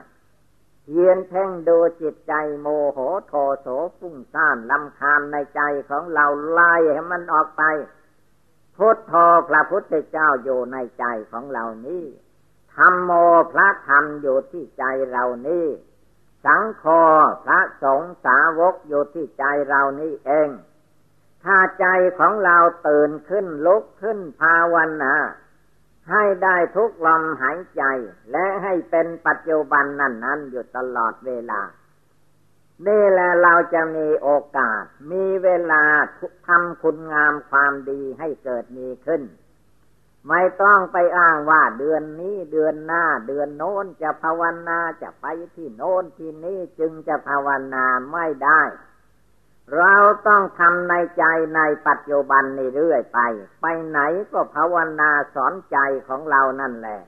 [0.92, 7.64] เพียนเพ่งดูจิตใจโมโหโทโสฟุ้งซ่านลำคาญในใจของเราไล่ให้มันออกไป
[8.76, 9.14] พุทโธ
[9.50, 12.06] พระพุทธเจ้าอยู่ในใจของเรานี้
[12.76, 13.12] ธรรมโม
[13.52, 15.68] พระธรรมอยู่ที่ใจเรานี้
[16.46, 16.86] สังโฆ
[17.46, 20.50] พระสงฆ์สาวกอยู่ที่ใจเรานี้เอง
[21.44, 21.88] ถ้าใจ
[22.20, 25.16] ของเราตื่นขึ้นลุกขึ้นภาวนา
[26.12, 27.84] ให้ได้ทุกลมหายใจ
[28.32, 31.62] และให้เป็นปัจจุบันนั่นนั้นอยู่ตลอดเวลา
[32.88, 35.84] นี่แหละเราจะมีโอกาส มีเวลา
[36.48, 39.22] ทำคุณงามความดีให้เกิดมีขึ้น
[40.30, 48.62] ไม่ต้องไปอ้างว่าเดือนนี้เดือนหน้า เดือนโน้นจะภาวนาจะไปที่โน้นที่นี้จึงจะภาวนาไม่ได้
[49.78, 49.96] เรา
[50.28, 51.24] ต้องทำในใจ
[51.56, 53.20] ในปัจจุบันนี่เรื่อยไป
[53.62, 54.00] ไปไหน
[54.32, 55.78] ก็ภาวนาสอนใจ
[56.08, 57.02] ของเรานั่นแหละ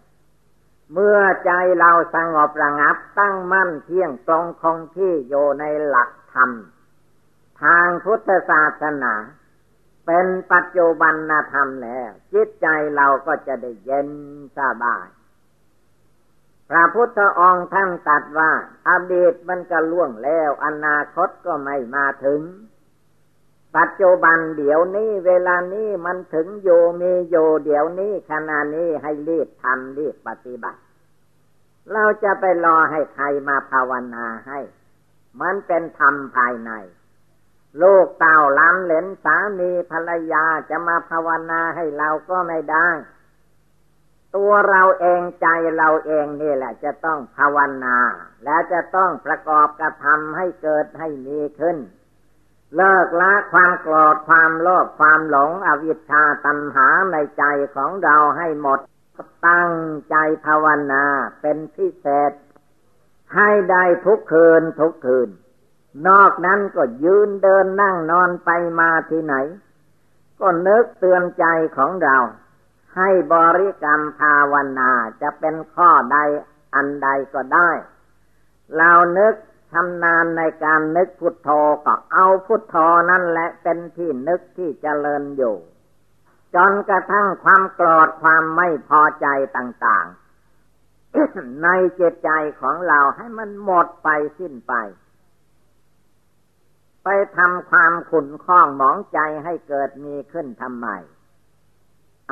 [0.93, 6.51] เมื่อใจเราสงบระงับตั้งมั่นเที่ยงตรงคงที่อยู่ในหลักธรรม
[7.61, 9.13] ทางพุทธศาสนา
[10.05, 11.15] เป็นปัจจุบัน
[11.53, 14.09] ธรรมแล้ว จิตใจเราก็จะได้เย็น
[14.57, 15.07] สบาย
[16.73, 18.51] พระพุทธองค์ท่านตัดว่า
[18.89, 22.41] อดีตมันก็ล่วงแล้ว อนาคตก็ไม่มาถึง
[23.77, 26.69] ปัจจุบันเดี๋ยวนี้เวลานี้มันถึงโย
[27.01, 30.79] มีโยเดี๋ยวนี้ขณะนี้ให้รีบทำรีบปฏิบัติ
[31.93, 34.59] เราจะไปรอให้ใครมาภาวนาให้
[35.41, 36.71] มันเป็นธรรมภายใน
[37.81, 42.89] ลูกเต่าล้ำเหลนสามีภรรยาจะมาภาวนาให้เราก็ไม่ได้
[44.35, 47.97] ตัวเราเองใจเราเองนี่แหละ จะต้องภาวนา
[48.43, 51.77] และจะต้องประกอบกระทำให้เกิดให้มีขึ้น
[52.75, 57.43] เลิกละความโกรธความโลภความหลงอวิชชาตัณหาในใจ
[57.75, 58.79] ของเราให้หมด
[59.47, 59.73] ตั้ง
[60.09, 60.15] ใจ
[60.45, 61.05] ภาวนา
[61.41, 62.31] เป็นพิเศษ
[63.35, 65.29] ให้ได้ทุกคืนทุกคืน
[66.07, 69.35] นอกนั้นก็ยืนเดินนั่งนอนไปมาที่ไหน
[70.39, 71.45] ก็นึกเตือนใจ
[71.77, 72.17] ของเรา
[72.95, 76.17] ให้บริกรรมภาวนาจะเป็นข้อใด
[76.75, 77.71] อันใดก็ได้
[78.77, 79.33] เรานึก
[79.71, 81.49] ชำนาญในการนึกพุทโธ
[81.85, 82.75] ก็เอาพุทโธ
[83.11, 85.55] นั่นแหละเป็นที่นึกที่เจริญอยู่
[86.55, 89.27] จนกระทั่งความโกรธความไม่พอใจ
[89.57, 91.67] ต่างๆ ใน
[91.99, 94.73] จิตใจของเราให้มันหมดไปสิ้นไป
[97.03, 100.87] ไปทำความขุนข้องหมองใจให้เกิดมีขึ้นทำไม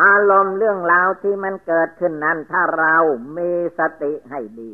[0.01, 2.95] อารมณ์เรื่องราวที่มันเกิดขึ้นนั้น ถ้าเรา
[3.37, 4.73] มีสติให้ดี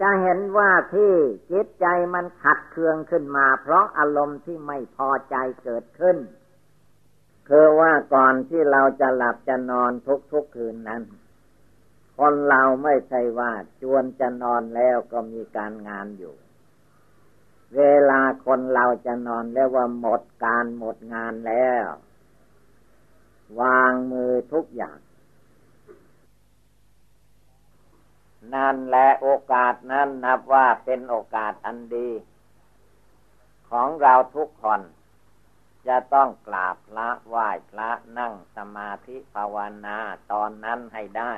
[0.00, 1.12] จะเห็นว่าที่
[1.50, 6.16] จิตใจมันขัดเคืองขึ้นมา เพราะอารมณ์ที่ไม่พอใจเกิดขึ้น
[7.48, 9.92] คือว่าก่อนที่เราจะหลับจะนอน
[10.32, 11.02] ทุกๆคืนนั้น
[12.18, 16.34] คนเราไม่ใช่ว่าจวนจะนอนแล้วก็มีการงานอยู่
[17.76, 21.86] เวลาคนเราจะนอนแล้วว่าหมดการหมดงานแล้ว
[23.60, 24.98] วางมือทุกอย่าง
[28.54, 32.10] นั่นและโอกาสนั้นนับว่าเป็นโอกาสอันดี
[33.70, 34.80] ของเราทุกคน
[35.86, 39.98] จะต้องกราบพระไหว้พระนั่งสมาธิภาวนา
[40.32, 41.34] ตอนนั้นให้ได้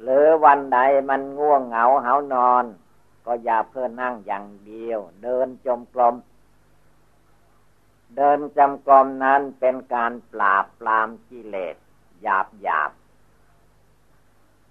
[0.00, 2.64] หรือวันใดมันง่วงเหงาเหานอน
[3.26, 6.14] ก็อย่าเพื่อนั่งอย่างเดียว เดินจมกลม
[8.14, 11.76] เดินจำกรมนั้นเป็นการปราบปรามกิเลส
[12.22, 12.90] หยาบหยาบ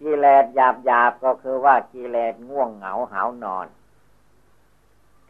[0.01, 3.67] กิเลสหยาบหยาบก็คือว่ากิเลสง่วงเหงาหานอน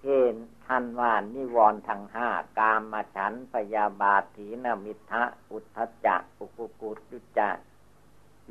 [0.01, 0.21] ที่
[0.65, 7.57] ท่านว่านิวรณ์ทั้งห้ากามมาฉันพยาบาทีนมิทะอุทธจักอุกุกุจุจัก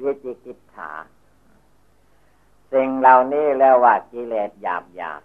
[0.03, 0.91] วิจิกิจฉา
[2.73, 5.23] สิ่งเหล่านี้แล้วว่ากิเลสหยาบหยาบ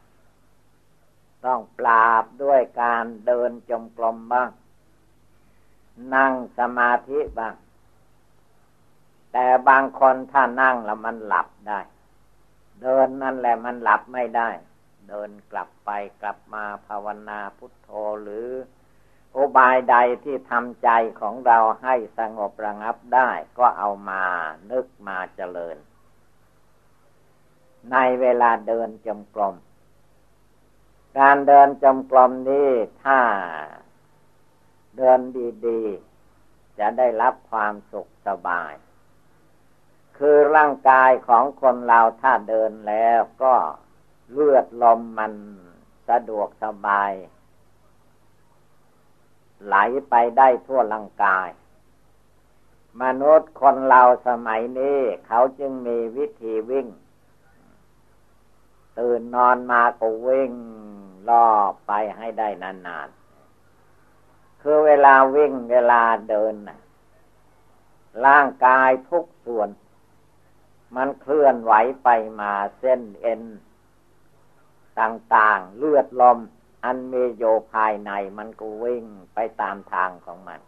[1.45, 4.49] ต้องปราบด้วยการเดินจมกลมบ้าง
[6.15, 7.56] นั่งสมาธิบ้าง
[9.32, 11.80] แต่บางคนถ้านั่งแล้วมันหลับได้
[12.82, 14.49] เดินนั่นแหละมันหลับไม่ได้
[15.10, 15.89] เดินกลับไป
[16.21, 17.89] กลับมาภาวนาพุทโธ
[18.21, 18.49] หรือ
[19.36, 24.23] อุบายใดที่ทำใจของเราให้สงบระงับได้ ก็เอามา
[24.71, 25.78] นึกมาเจริญ
[27.91, 29.56] ในเวลาเดินจมกลม
[31.17, 32.69] การเดินจมกลมนี้
[33.03, 33.19] ถ้า
[34.97, 35.19] เดิน
[35.67, 38.73] ดีๆ จะได้รับความสุขสบาย
[40.17, 43.55] คือร่างกายของคนเราถ้าเดินแล้วก็
[44.31, 45.33] เลือดลมมัน
[46.09, 47.11] สะดวกสบาย
[49.65, 49.75] ไหล
[50.09, 51.49] ไปได้ทั่วร่างกาย
[53.01, 56.87] มนุษย์คนเราสมัยนี้เขาจึงมีวิธีวิ่ง
[58.99, 60.53] ตื่นนอนมาก็วิ่ง
[61.29, 66.79] รอบไปให้ได้นานๆ คือเวลาวิ่งเวลาเดินนะ
[68.25, 69.69] ร่างกายทุกส่วน
[70.95, 72.09] มันเคลื่อนไหวไป
[72.41, 73.41] มาเส้นเอ็น
[74.99, 76.39] ต่างๆ เลือดลม
[76.83, 80.59] อันมีโยภายในมันก็วิ่งไปตามทางของมัน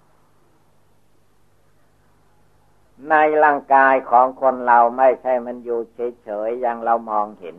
[3.09, 5.79] ในร่างกายของคนเราไม่ใช่มันอยู่
[6.23, 7.55] เฉยๆอย่างเรามองเห็น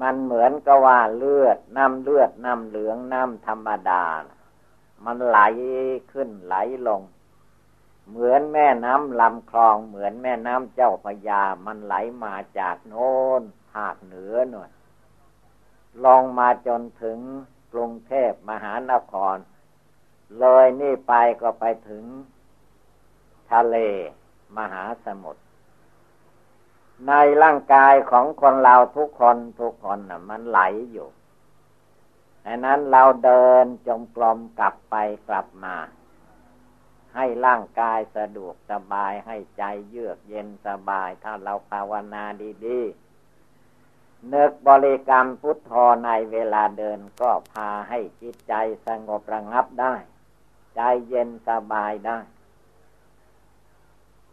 [0.00, 4.04] มันเหมือนกับว่าเลือดน้ำเลือดน้ำเหลืองน้ำธรรมดา
[5.04, 5.38] มันไหล
[6.12, 6.54] ขึ้นไหล
[6.88, 7.02] ลง
[8.08, 14.70] เหมือนแม่น้ำลำคลอง เหมือนแม่น้ำเจ้าพยา มันไหลมาจากโน้นภาคเหนือหน่อย
[16.04, 17.18] ลงมาจนถึง
[17.72, 19.36] กรุงเทพมหานคร
[20.38, 22.04] เลยนี่ไปก็ไปถึง
[23.50, 23.76] ทะเล
[24.56, 25.42] มหาสมุทร
[27.08, 27.12] ใน
[27.42, 30.60] ร่างกายของคนเราทุกคนทุกคนนะมันไหล
[30.92, 31.08] อยู่
[32.44, 34.96] ดังนั้นเราเดินจงกรมกลับไป
[35.28, 35.76] กลับมา
[37.14, 42.24] ให้ร่างกายสะดวกสบายให้ใจเยือกเย็นสบาย ถ้าเราภาวนา
[42.66, 45.72] ดีๆนึกบริกรรมพุทโธ
[46.04, 48.54] ในเวลาเดินก็พาให้จิตใจ
[48.86, 49.94] สงบระงับได้
[50.76, 52.18] ใจเย็นสบายได้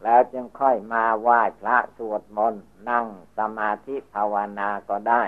[0.04, 3.06] แล้วจึงค่อยมาไหว้พระสวดมนต์นั่ง
[3.38, 5.24] สมาธิภาวนาก็ได้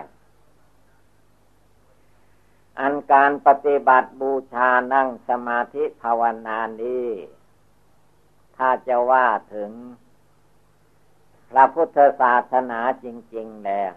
[2.80, 7.08] อันการปฏิบัติบูชานั่งสมาธิภาวนานี้
[8.58, 9.72] ถ้าจะว่าถึง
[11.50, 13.06] พระพุทธศาสนาจ
[13.36, 13.94] ริง ๆ แล้ว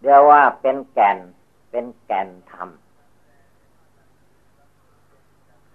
[0.00, 1.18] เดียวว่าเป็นแก่น
[1.70, 2.68] เป็นแก่นธรรม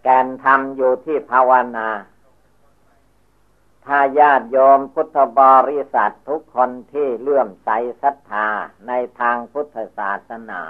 [0.04, 1.88] แก่นธรรมอยู่ที่ภาวนา
[3.86, 7.70] ถ้าญาติโยมพุทธบริษัททุกคนที่เลื่อมใส
[8.02, 8.48] ศรัทธา
[8.88, 10.62] ในทางพุทธศาสนา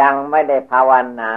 [0.00, 0.90] ยังไม่ได้ภาว
[1.20, 1.34] นา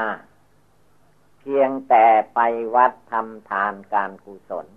[1.39, 2.39] เพียงแต่ไป
[2.75, 4.67] วัดทำทานการกุศล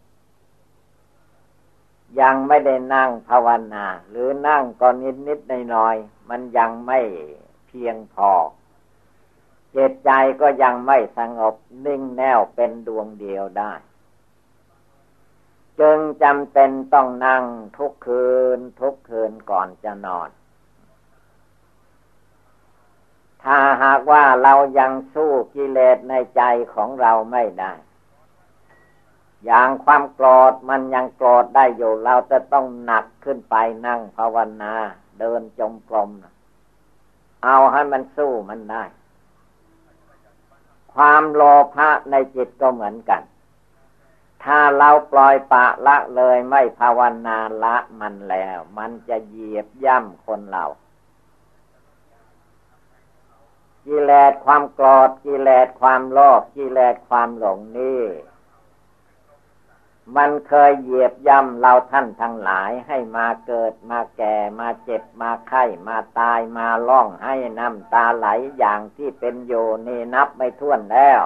[2.21, 5.97] ยังไม่ได้นั่งภาวนา หรือนั่งก็นิดนิดหน่อยหน่อย
[6.29, 7.01] มันยังไม่
[7.67, 8.33] เพียงพอ
[9.77, 11.55] จิตใจก็ยังไม่สงบ
[11.87, 13.73] นิ่งแน่วเป็นดวงเดียวได้
[15.81, 17.45] จึงจำเป็นต้องนั่ง
[17.77, 20.29] ทุกคืน ทุกคืนก่อนจะนอน
[23.43, 26.43] ถ้าหากว่าเรายังสู้กิเลสในใจ
[26.75, 27.73] ของเราไม่ได้
[29.45, 33.57] อย่างความโกรธมันยังโกรธได้อยู่ เราจะต้องหนักขึ้นไป
[33.87, 34.75] นั่งภาวนา
[35.19, 36.11] เดินจงกรม
[37.45, 38.85] เอาให้มันสู้มันได้
[40.95, 41.43] ความโล
[41.75, 43.23] ภะในจิตก็เหมือนกัน
[44.45, 50.67] ถ้าเราปล่อยปะละเลยไม่ภาวนาละมันแล้ว มันจะเหยียบย่ำคนเรา
[53.87, 58.03] กิเลสความโกรธกิเลสความโลภกิเลสความหลงนี่
[60.17, 68.27] มันเคยเหยียบย่ำเราท่านทั้งหลายให้มาเกิดมาแก่มาเจ็บมาไข้มาตายมาล่องให้น้ำตาไหล
[68.59, 71.23] อย่างที่เป็นอยู่นี่นับไม่ถ้วนแล้ว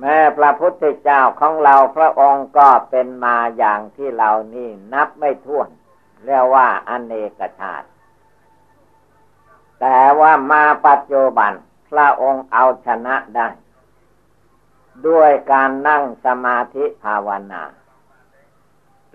[0.00, 5.68] แม่พระพุทธเจ้าของเราพระองค์ก็เป็นมาอย่างที่เรานี่นับไม่ถ้วน
[6.24, 7.88] เรียกว่าอเนกชาติ
[9.80, 11.52] แต่ว่ามาปัจจุบัน
[11.90, 13.48] พระองค์เอาชนะได้
[15.08, 17.62] ด้วยการนั่งสมาธิภาวนา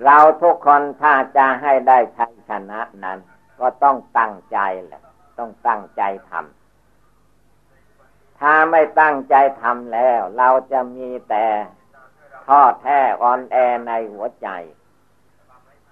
[0.03, 3.19] เราทุกคนถ้าจะให้ได้ชัยชนะนั้น
[3.59, 5.01] ก็ต้องตั้งใจแหละ
[5.37, 6.62] ต้องตั้งใจทำ
[8.45, 11.45] ถ้าไม่ตั้งใจทำแล้ว เราจะมีแต่
[12.45, 13.55] ท้อแท้อ่อนแอ
[13.87, 14.47] ในหัวใจ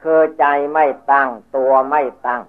[0.02, 2.42] คือใจไม่ตั้งตัวไม่ตั้ง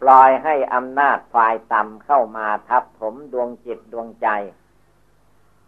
[0.00, 4.28] ปล่อยให้อำนาจฝ่ายต่ำเข้ามาทับถมดวงจิตดวงใจ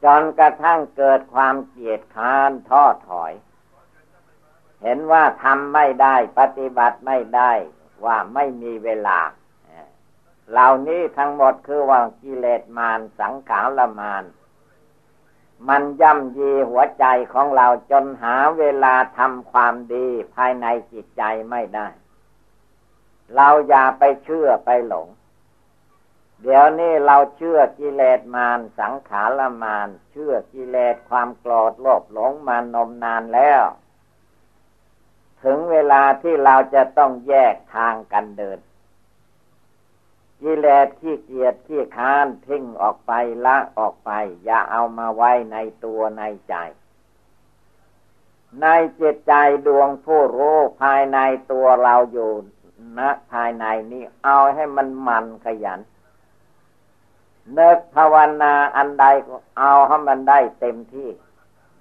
[0.05, 3.33] จนกระทั่งเกิดความเกลียดค้านท้อถอย
[4.83, 7.53] เห็นว่าทำไม่ได้ปฏิบัติไม่ได้
[8.05, 9.21] ว่าไม่มีเวลา
[10.51, 14.25] เหล่านี้ทั้งหมดคือว่ากิเลสมารสังขารละมาน
[15.69, 21.89] มันย่ำยีหัวใจของเราจนหาเวลาทำความดีภายในจิตใจไม่ได้
[23.35, 25.09] เราอย่าไปเชื่อไปหลง
[26.43, 33.63] เดี๋ยวนี้เราเชื่อกิเลสมารสังขารมารเชื่อกิเลสความโกรธโลภหลงมานมนานแล้ว
[35.43, 38.59] ถึงเวลาที่เราจะต้องแยกทางกันเดิน
[40.45, 43.13] กิเลสที่เกียดที่ค้านทิ้งออกไป
[43.47, 44.11] ละออกไป
[44.45, 46.55] อย่าเอามาไว้ในตัวในใจ
[48.63, 48.67] ใน
[49.01, 49.35] จิตใจ
[49.67, 51.19] ดวงผู้รู้ภายใน
[51.53, 52.33] ตัวเราอยู่
[52.99, 55.81] ณนะภายในนี้ เอาให้มันมันขยัน
[57.53, 61.09] เนึกภาวนาอันใดก็เอาให้มันได้เต็มที่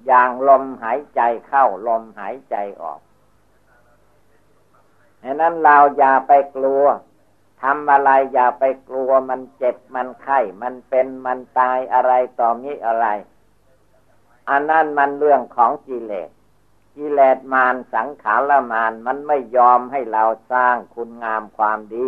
[0.06, 3.00] อย่างลมหายใจเข้าลมหายใจออก
[5.24, 6.84] ฉะนั้นเราอย่าไปกลัว
[7.64, 13.08] ทำอะไรอย่าไปกลัวมันเจ็บมันไข้ มันเป็นมันตายอะไรต่อมิอะไร
[14.50, 16.30] อันนั้นมันเรื่องของกิเลส
[16.96, 22.08] กิเลสมารสังขารมารมันไม่ยอมให้เราสร้างคุณงามความดี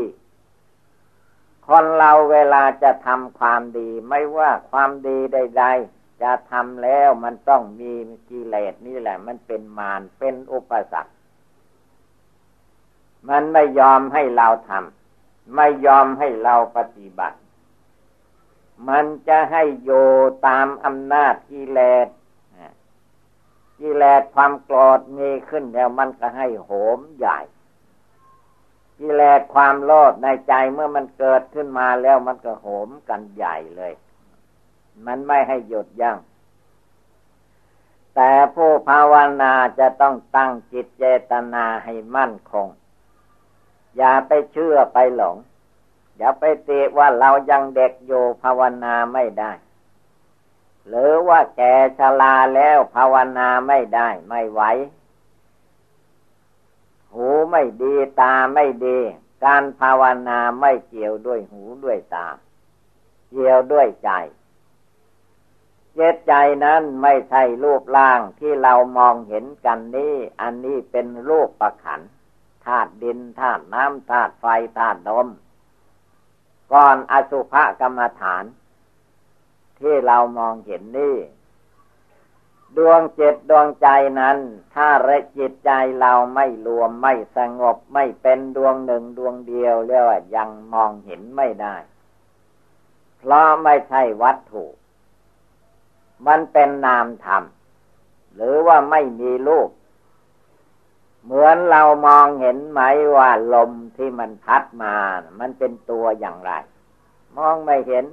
[1.67, 7.93] คนเราเวลาจะทำความดีไม่ว่าความดีใด ๆ จะทำแล้วมันต้องมี
[8.29, 11.13] กิเลสนี่แหละ มันเป็นมารเป็นอุปสรรค
[13.29, 15.04] มันไม่ยอมให้เราทำ
[15.53, 17.37] ไม่ยอมให้เราปฏิบัติ
[18.89, 19.91] มันจะให้โย
[20.47, 22.07] ตามอำนาจกิเลส
[23.79, 27.39] กิเลสความโกรธมีขึ้นแล้วมันก็ให้โหมใหญ่
[28.99, 33.93] กิเลสความโลภในใจเมื่อมันเกิดขึ้นมาแล้วมันก็โหมกันใหญ่เลย
[35.05, 36.17] มันไม่ให้หยุดยัง้ง
[38.15, 42.67] แต่ผู้ภาวนาจะต้องตั้งจิตเจตนาให้มั่นคง
[43.97, 45.35] อย่าไปเชื่อไปหลง
[46.17, 49.51] อย่าไปติว่าเรายังเด็กอยู่ภาวนาไม่ได้
[50.87, 54.61] หรือว่าแก่ชราแล้วภาวนาไม่ได้ไม่ไหว
[57.13, 58.99] หูไม่ดีตาไม่ดี
[59.45, 62.27] การภาวนาไม่เกี่ยวด้วยหูด้วยตา
[63.29, 64.11] เกี่ยวด้วยใจ
[65.93, 66.33] เจตใจ
[66.63, 72.05] นั้นไม่ใช่รูปร่างที่เรามองเห็นกันนี้ อันนี้เป็นรูปประขันธ
[72.67, 74.45] ธาตุดินธาตุน้ำธาตุไฟ
[74.77, 75.27] ธาตุลม
[76.73, 78.43] ก่อนอสุภกรรมฐาน
[79.79, 81.17] ที่เรามองเห็นนี่
[82.77, 83.87] ดวงจิตดวงใจ
[84.19, 84.37] นั้น
[84.75, 91.75] ถ้าระจิตใจเราไม่รวมไม่สงบไม่เป็นดวงหนึ่งดวงเดียวเรียกว่ายังมองเห็นไม่ได้
[93.19, 94.65] เพราะไม่ใช่วัตถุ
[96.27, 97.43] มันเป็นนามธรรม
[98.35, 99.69] หรือว่าไม่มีรูป
[101.25, 102.81] เหมือนเรามองเห็นไหม
[103.15, 104.95] ว่าลมที่มันพัดมา
[105.39, 106.51] มันเป็นตัวอย่างไร
[107.37, 108.05] มองไม่เห็น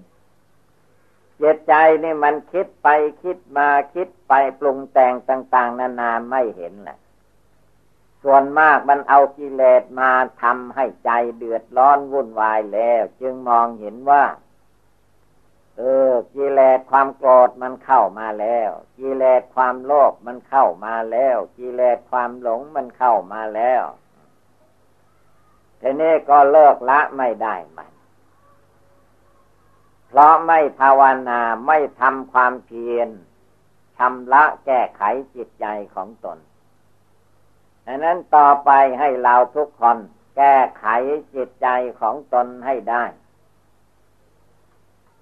[1.39, 2.89] เจตใจนี่มันคิดไป
[3.23, 6.99] คิดมาคิดไปปรุงแต่งต่าง ๆ นานาไม่เห็นแหละ
[8.23, 10.11] ส่วนมากมันเอากิเลสมา
[10.43, 14.23] ทำให้ใจเดือดร้อนวุ่นวายแล้ว จึงมองเห็นว่า
[15.79, 23.83] เออ กิเลสความโกรธมันเข้ามาแล้ว กิเลสความโลภมันเข้ามาแล้ว กิเลสความหลงมันเข้ามาแล้ว
[25.81, 27.91] ทีนี้ก็เลิกละไม่ได้มัน
[30.07, 33.09] เพราะไม่ภาวนาไม่ทำความเพียร
[33.97, 35.03] ชำระแก้ไข
[35.35, 36.39] จิตใจของตน
[37.87, 39.99] ดังนั้นต่อไปให้เราทุกคน
[40.37, 40.87] แก้ไข
[41.35, 41.69] จิตใจ
[42.01, 43.05] ของตนให้ได้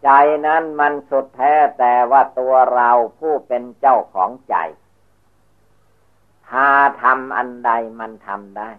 [0.05, 0.11] ใจ
[0.47, 4.57] นั้นมันสุดแท้แต่ว่าตัวเราผู้เป็นเจ้าของใจ
[6.47, 6.69] พา
[7.03, 7.71] ทำอันใด
[8.01, 8.71] มันทำได้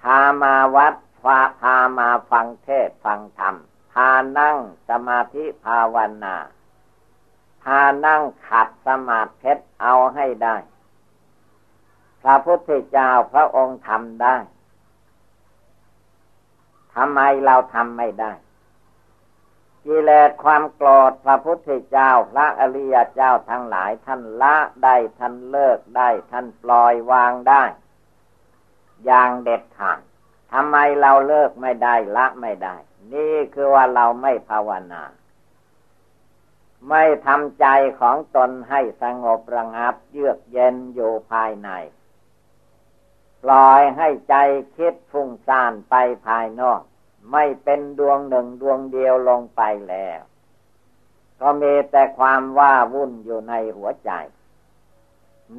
[0.00, 3.54] พามาวัดพาพามาฟังเทศฟังธรรม
[3.92, 6.36] พานั่งสมาธิภาวนา
[7.62, 9.52] พานั่งขัดสมาธิ
[9.82, 10.56] เอาให้ได้
[12.22, 14.36] พระพุทธเจ้าพระองค์ทำได้
[16.94, 18.32] ทำไมเราทำไม่ได้
[19.90, 27.62] กิเลสความโกรธพระพุทธเจ้าพระอริยเจ้าทั้งหลายท่านละได้ท่านเลิกได้ท่านปล่อยวางได้
[29.04, 30.00] อย่างเด็ดขาด
[30.52, 32.76] ทำไมเราเลิกไม่ได้ละไม่ได้
[33.12, 35.02] นี่คือว่าเราไม่ภาวนา
[36.88, 37.66] ไม่ทำใจ
[38.00, 41.70] ของตนให้สงบระงับเยือกเย็นอยู่ภายใน
[43.42, 44.34] ปล่อยให้ใจ
[44.76, 45.94] คิดฟุ้งซ่านไป
[46.26, 46.80] ภายนอก
[47.32, 50.20] ไม่เป็นดวงหนึ่งดวงเดียวลงไปแล้ว
[51.40, 54.12] ก็มีแต่ความว่าวุ่นอยู่ในหัวใจ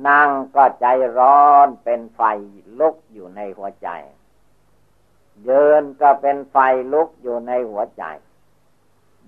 [0.07, 2.21] นั่งก็ใจร้อนเป็นไฟ
[2.79, 3.89] ลุกอยู่ในหัวใจ
[5.45, 6.57] เดินก็เป็นไฟ
[6.93, 8.03] ลุกอยู่ในหัวใจ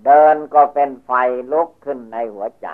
[0.04, 1.10] เดินก็เป็นไฟ
[1.52, 2.68] ลุกขึ้นในหัวใจ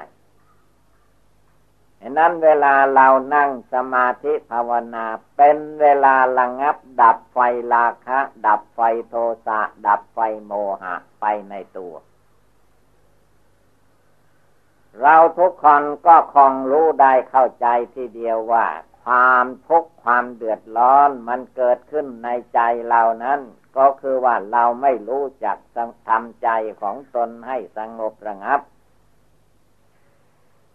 [2.03, 7.38] ฉะนั้นเวลาเรานั่งสมาธิภาวนา เป็นเวลาระงับ ดับไฟ
[7.74, 9.14] ราคะ ดับไฟโท
[9.46, 11.94] สะ ดับไฟโมหะไปในตัว
[15.03, 18.66] เราทุกคนก็คงรู้ได้เข้าใจทีเดียวว่า
[19.03, 23.40] ความทุกข์ความเดือดร้อนมันเกิดขึ้นในใจเรานั้น
[23.76, 25.57] ก็คือว่าเราไม่รู้จัก
[26.09, 26.49] ทำใจ
[26.80, 28.61] ของตนให้สงบระงับ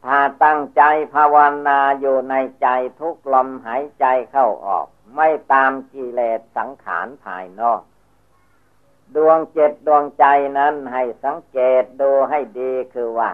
[0.05, 0.83] ถ้าตั้งใจ
[1.13, 1.35] ภาว
[1.67, 2.67] นาอยู่ในใจ
[2.99, 7.81] ทุกลมหายใจเข้าออก ไม่ตามกิเลสสังขารภายนอก
[9.15, 10.25] ดวงเจ็ดดวงใจ
[10.57, 13.29] นั้นให้สังเกตดูให้ดีคือว่า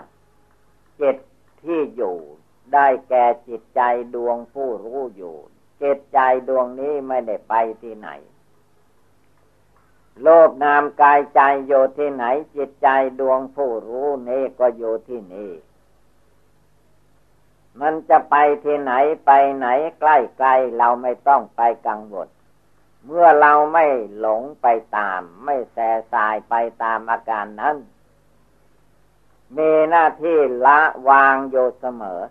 [0.97, 1.15] เจ็ด
[1.63, 2.17] ที่อยู่
[2.73, 3.81] ได้แก่จิตใจ
[4.15, 5.35] ดวงผู้รู้อยู่
[5.83, 8.09] จิตใจดวงนี้ไม่ได้ไปที่ไหน
[10.21, 12.87] โลภนามกายใจอยู่ที่ไหน จิตใจ
[13.19, 15.51] ดวงผู้รู้นี้ก็อยู่ที่นี่
[17.81, 18.93] มันจะไปที่ไหน
[19.25, 19.67] ไปไหน
[19.99, 22.27] ใกล้ไกลเราไม่ต้องไปกังวล
[23.05, 23.85] เมื่อเราไม่
[24.19, 24.67] หลงไป
[24.97, 25.77] ตาม ไม่แส
[26.13, 27.77] สายไปตามอาการนั้น
[29.57, 32.21] มีหน้าที่ละวางอยู่เสมอ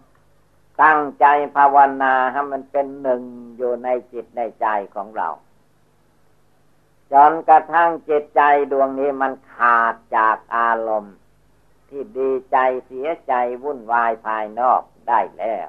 [0.83, 1.27] ตั้งใจ
[1.57, 3.23] ภาวนาให้มันเป็นหนึ่ง
[3.57, 5.29] อยู่ในจิตในใจของเรา
[7.13, 8.43] จนกระทั่งจิตใจ
[8.73, 11.17] ดวงนี้มันขาดจากอารมณ์
[11.89, 15.69] ที่ดีใจเสียใจวุ่นวายภายนอก ได้แล้ว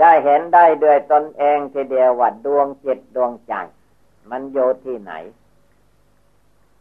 [0.00, 3.54] จะเห็นได้ด้วยตนเองทีเดียวว่าดวงจิตดวงใจ
[4.30, 5.12] มันโยที่ไหน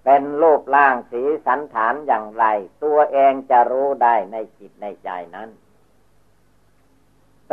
[0.03, 2.45] เป็นรูปร่างสีสันฐานอย่างไร
[2.84, 5.49] ตัวเองจะรู้ได้ในจิตในใจนั้น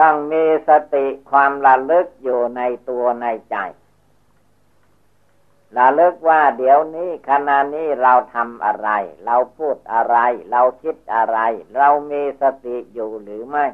[0.01, 3.57] ต้องมีสติความระลึกอยู่ในตัวในใจ
[5.77, 8.89] ระลึกว่าเดี๋ยวนี้ขณะนี้เราทำอะไร
[9.25, 10.17] เราพูดอะไร
[10.51, 11.39] เราคิดอะไร
[11.77, 13.67] เรามีสติอยู่หรือไม่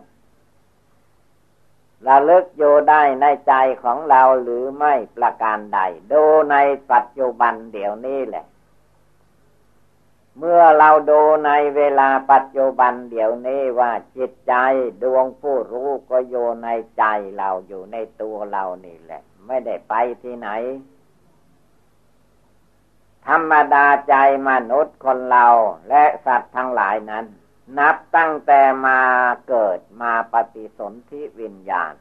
[2.08, 5.80] ระลึกอยู่ได้ในใจของเราหรือไม่ประการใด
[6.12, 6.56] ดูใน
[6.92, 8.44] ปัจจุบันเดี๋ยวนี้แหละ
[10.38, 14.54] เมื่อเราดูในเวลาปัจจุบันเดี๋ยวนี้ว่าจิตใจ
[15.02, 16.68] ดวงผู้รู้ก็อยู่ใน
[16.98, 17.04] ใจ
[17.36, 20.48] เราอยู่ในตัวเรานี่แหละ ไม่ได้ไปที่ไหน
[23.28, 24.14] ธรรมดาใจ
[24.48, 25.48] มนุษย์คนเรา
[25.88, 27.26] และสัตว์ทั้งหลายนั้น
[27.78, 29.00] นับตั้งแต่มา
[29.48, 31.94] เกิดมาปฏิสนธิวิญญาณ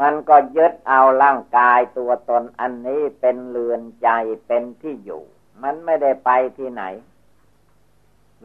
[0.00, 4.08] มันก็ยึดเอาร่างกายตัวตนอันนี้เป็นเรือนใจ
[4.46, 5.24] เป็นที่อยู่
[5.62, 6.84] มันไม่ได้ไปที่ไหน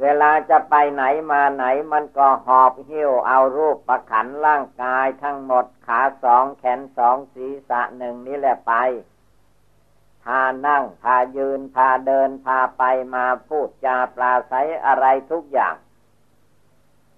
[0.01, 12.84] เวลาจะไปไหนมาไหนมันก็หอบหิ้วเอารูปประขันร่างกายทั้งหมดขาสองแขนสองศีรษะหนึ่งนี่แหละไปานั่ง พายืน พาเดิน พาไป
[13.15, 14.53] มาพูดจาปลาใส
[14.86, 15.75] อะไรทุกอย่าง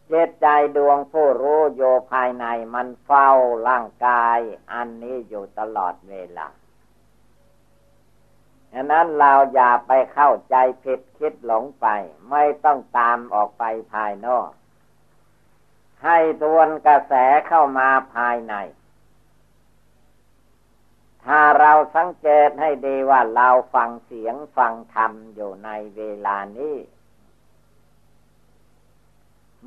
[0.07, 0.47] เจตใจ
[0.77, 1.81] ดวงผู้รู้โย
[2.11, 3.29] ภายในมันเฝ้า
[3.67, 4.39] ร่างกาย
[4.73, 6.47] อันนี้อยู่ตลอดเวลา
[8.73, 11.87] ฉะนั้นเราอย่าไปเข้าใจผิดคิดหลงไป
[12.29, 14.49] ไม่ต้องตามออกไปภายนอก
[16.03, 17.13] ให้ทวนกระแส
[17.47, 18.55] เข้ามาภายใน
[21.31, 26.77] ถ้าเราสังเกตให้ดีว่าเราฟังเสียงฟังธรรมอยู่ในเวลานี้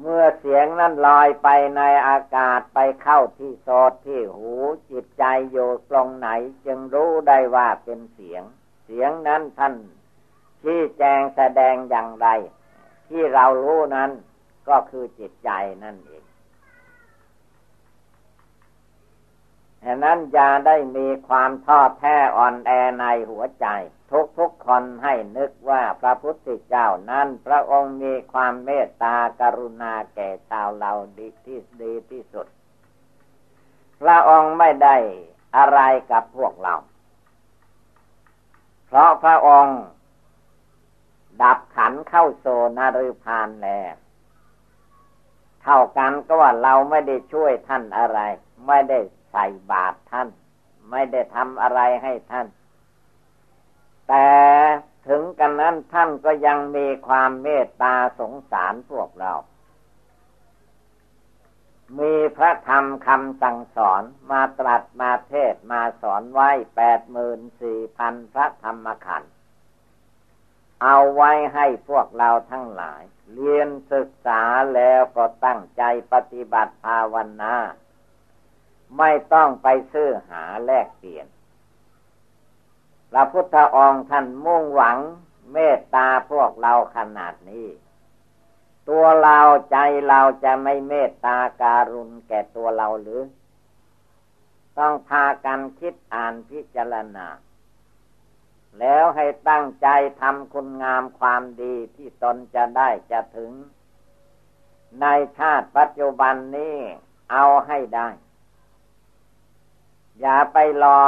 [0.00, 4.52] เมื่อเสียงนั้นลอยไปในอากาศไปเข้าที่โสดที่หู
[4.90, 6.28] จิตใจอยู่ตรงไหน
[6.66, 8.42] จึงรู้ได้ว่าเป็นเสียง
[8.84, 9.74] เสียงนั้นท่าน
[10.62, 12.28] ที่แจงแสดงอย่างไร
[13.08, 14.10] ที่เรารู้นั้น
[14.68, 15.50] ก็คือจิตใจ
[15.84, 16.24] นั่นเอง
[19.84, 23.66] ฉะนั้นอย่าได้มีความท้อแท้อ่อนแอในหัวใจ
[24.10, 32.46] ทุกทุกคนให้นึกว่าพระพุทธเจ้านั้นพระองค์มีความเมตตากรุณาแก่ชาวเราดีที่ดีที่สุด
[34.02, 34.96] พระองค์ไม่ได้
[35.56, 35.80] อะไร
[36.10, 36.74] กับพวกเรา
[38.86, 39.78] เพราะพระองค์
[41.42, 43.94] ดับขันเข้าโซนารุพานแล้ว
[45.62, 48.18] เท่ากันก็ว่าเราไม่ได้ช่วยท่านอะไร
[48.68, 49.00] ไม่ได้
[49.32, 50.28] ใส่บาตรท่าน
[50.90, 52.46] ไม่ได้ทำอะไรให้ท่าน
[54.08, 54.28] แต่
[55.08, 59.32] ถึงกันนั้นท่านก็ยังมีความเมตตาสงสารพวกเรา
[61.98, 69.32] มีพระธรรมคำสั่งสอนมาตรัสมาเทศมาสอนไว้แปดหมื่นสี่พันพระธรรมขันธ์
[70.82, 73.02] เอาไว้ให้พวกเราทั้งหลาย
[73.32, 74.42] เรียนศึกษา
[74.74, 77.54] แล้วก็ตั้งใจปฏิบัติภาวนา
[78.98, 81.26] ไม่ต้องไปซื้อหาแลกเปลี่ยน
[83.10, 84.98] พระพุทธองค์ท่านมุ่งหวัง
[85.52, 87.68] เมตตาพวกเราขนาดนี้
[88.88, 89.40] ตัวเรา
[89.70, 89.76] ใจ
[90.08, 93.22] เราจะไม่เมตตาการุณแก่ตัวเราหรือ
[94.78, 97.26] ต้องพากันคิดอ่านพิจารณา
[98.78, 99.88] แล้วให้ตั้งใจ
[100.20, 103.52] ทำคุณงามความดีที่ตนจะได้จะถึง
[105.00, 105.06] ใน
[105.38, 106.76] ชาติปัจจุบันนี้
[107.32, 108.08] เอาให้ได้
[110.22, 111.02] อย่าไปรอ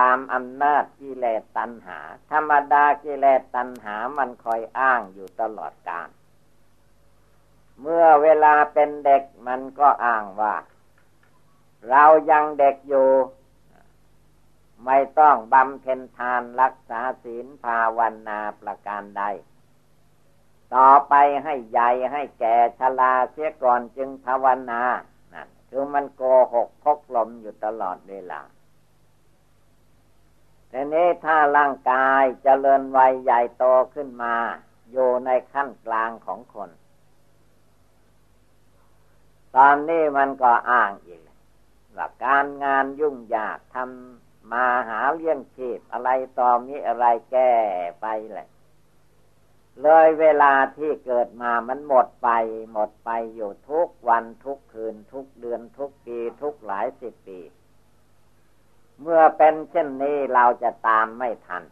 [0.00, 1.98] ตามอำนาจกิเลสตัณหา
[2.30, 6.08] ธรรมดากิเลสตัณหามันคอยอ้างอยู่ตลอดกาล
[7.80, 10.54] เมื่อเวลาเป็นเด็กมันก็อ้างว่า
[11.90, 13.10] เรายังเด็กอยู่
[14.84, 19.22] ไม่ต้องบำเพ็ญทานรักษาศีลภาวนาประการใด
[20.74, 24.82] ต่อไปให้ใหญ่ให้แก่ชราเสียก่อนจึงภาวนา
[25.32, 26.22] นั่นคือมันโก
[26.54, 28.40] หกพกลมอยู่ตลอดเวลา
[30.74, 33.64] แต่นี้ถ้าร่างกายจเจริญวัยใหญ่โต
[33.94, 34.34] ขึ้นมา
[34.92, 36.70] อยู่ในขั้นกลางของคน
[39.56, 41.22] ตอนนี้มันก็อ้างอีก
[41.96, 47.52] ว่าการงานยุ่งยากทำมาหาเลี้ยงชีพอะไรต่อมีอะไรแก้
[48.00, 48.48] ไปเลย
[49.82, 52.28] เลยเวลาที่เกิดมามันหมดไป
[52.72, 57.40] หมดไปอยู่ทุกวันทุกคืนทุกเดือนทุกปีทุกหลายสิบปี
[59.00, 61.62] เมื่อเป็นเช่นนี้เราจะตามไม่ทัน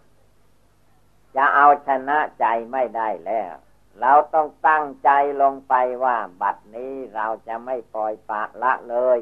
[1.36, 3.54] จะเอาชนะใจไม่ได้แล้ว
[4.00, 5.10] เราต้องตั้งใจ
[5.42, 9.18] ลงไปว่า บัดนี้เราจะไม่ปล่อยปะละเลย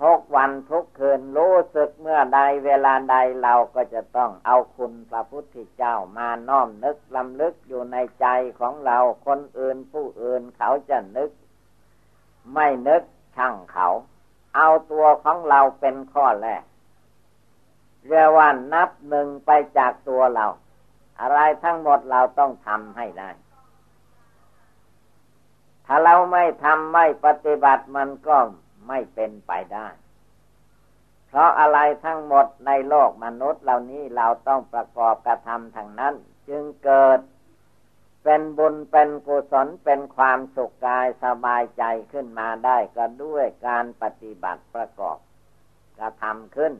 [0.00, 8.26] ทุกวันทุกคืนรู้สึกเมื่อใดเวลาใดเราก็จะต้องเอาคุณพระพุทธเจ้ามาน้อมนึกลำลึกอยู่ในใจ
[8.60, 11.30] ของเราคนอื่นผู้อื่นเขาจะนึก
[12.54, 13.02] ไม่นึก
[13.36, 13.88] ช่างเขา
[14.56, 16.62] เอาตัวของเราเป็นข้อแรก
[18.06, 20.46] เรียกว่านับหนึ่งไปจากตัวเรา
[21.20, 23.30] อะไรทั้งหมดเราต้องทำให้ได้
[25.86, 28.36] ถ้าเราไม่ทำไม่ปฏิบัติมันก็
[28.88, 29.88] ไม่เป็นไปได้
[31.28, 36.14] เพราะอะไรทั้งหมดในโลกมนุษย์เหล่านี้เราต้องประกอบกระทำทางนั้น
[36.48, 37.18] จึงเกิด
[38.30, 45.18] เป็นบุญเป็นกุศลเป็นความสุขกายสบายใจขึ้นมาได้ก็ด้วยการปฏิบัติประกอบ
[45.98, 46.72] กระทำขึ้น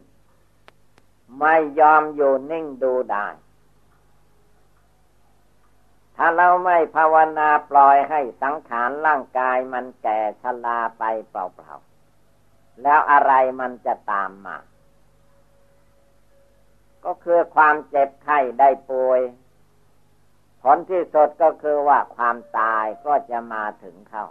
[1.41, 3.27] ไม่ยอมอยู่นิ่งดูได้
[6.17, 14.59] ถ้าเราไม่ภาวนาปล่อยให้สังขารร่างกายมันแก่ชราไปเปล่าๆ แล้วอะไรมันจะตามมา
[17.05, 19.21] ก็คือความเจ็บไข้ได้ป่วย
[20.63, 24.27] ผลที่สุดก็คือว่าความตายก็จะมาถึงเข้า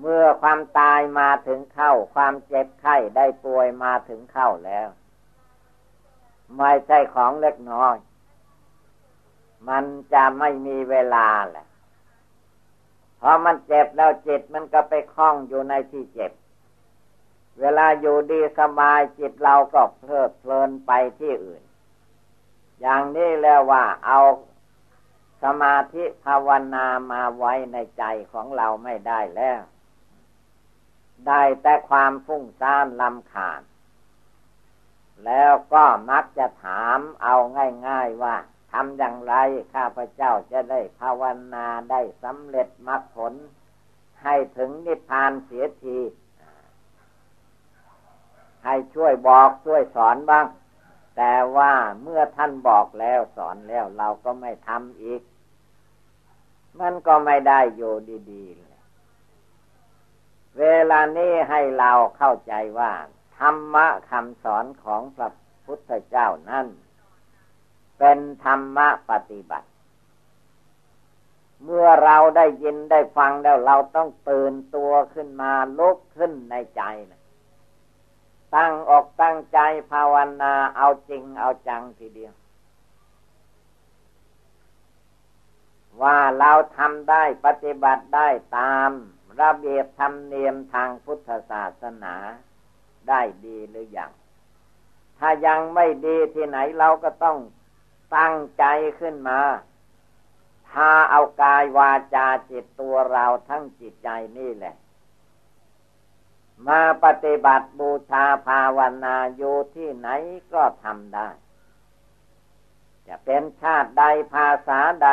[0.00, 4.88] เมื่อความตายมาถึงเข้า ความเจ็บไข้ได้ป่วยมาถึงเข้าแล้ว
[6.56, 7.96] ไม่ใช่ของเล็กน้อย
[9.68, 11.66] มันจะไม่มีเวลาแหละ
[13.20, 16.32] พอมันเจ็บแล้วจิตมันก็ไปคล้องอยู่ในที่เจ็บ
[17.60, 21.62] เวลาอยู่ดีสบายจิตเราก็เพลิดเพลินไปที่อื่น
[22.80, 24.18] อย่างนี้แล้วว่าเอา
[25.42, 29.60] สมาธิภาวนามาไว้ในใจของเราไม่ได้แล้ว
[31.28, 33.62] ได้แต่ความฟุ้งซ่านลำขาด
[35.24, 37.36] แล้วก็มักจะถามเอา
[37.88, 38.36] ง่าย ๆว่า
[38.72, 39.34] ทำอย่างไร
[39.74, 41.22] ข้าพเจ้าจะได้ภาว
[41.54, 43.34] นาได้สำเร็จมรรคผล
[44.22, 45.98] ให้ถึงนิพพานเสียที
[48.64, 50.46] ให้ช่วยบอกช่วยสอนบ้าง
[51.16, 51.72] แต่ว่า
[52.02, 55.22] เมื่อท่านบอกแล้วสอนแล้วเราก็ไม่ทำอีก
[56.80, 57.94] มันก็ไม่ได้อยู่
[58.30, 58.56] ดีๆ
[60.56, 62.92] เเวลานี้ให้เราเข้าใจว่า
[63.38, 65.30] ธรรมะคำสอนของพระ
[65.64, 66.66] พุทธเจ้านั้น
[67.98, 69.68] เป็นธรรมะปฏิบัติ
[71.64, 77.20] เมื่อเราได้ยินได้ฟังแล้วเราต้องตื่นตัวขึ้นมาลุกขึ้นในใจนะ
[78.54, 79.58] ตั้งอกตั้งใจ
[79.92, 82.32] ภาวนาเอาจริงเอาจังทีเดียว
[86.02, 88.28] ว่าเราทำได้ปฏิบัติได้
[88.58, 88.90] ตาม
[89.40, 92.14] ระเบียบธรรมเนียมทางพุทธศาสนา
[93.08, 94.12] ได้ดีหรืออยัง
[95.18, 97.38] ถ้ายังไม่ดีที่ไหนเราก็ต้อง
[98.16, 98.64] ตั้งใจ
[99.00, 99.40] ขึ้นมา
[100.68, 104.74] พาเอากายวาจาจิตตัวเราทั้งจิตใจนี่แหละ
[106.68, 110.08] มาปฏิบัติบูชาภาวนาอยู่ที่ไหน
[110.54, 111.28] ก็ทำได้
[113.06, 115.10] จะเป็นชาติใดภาษาใด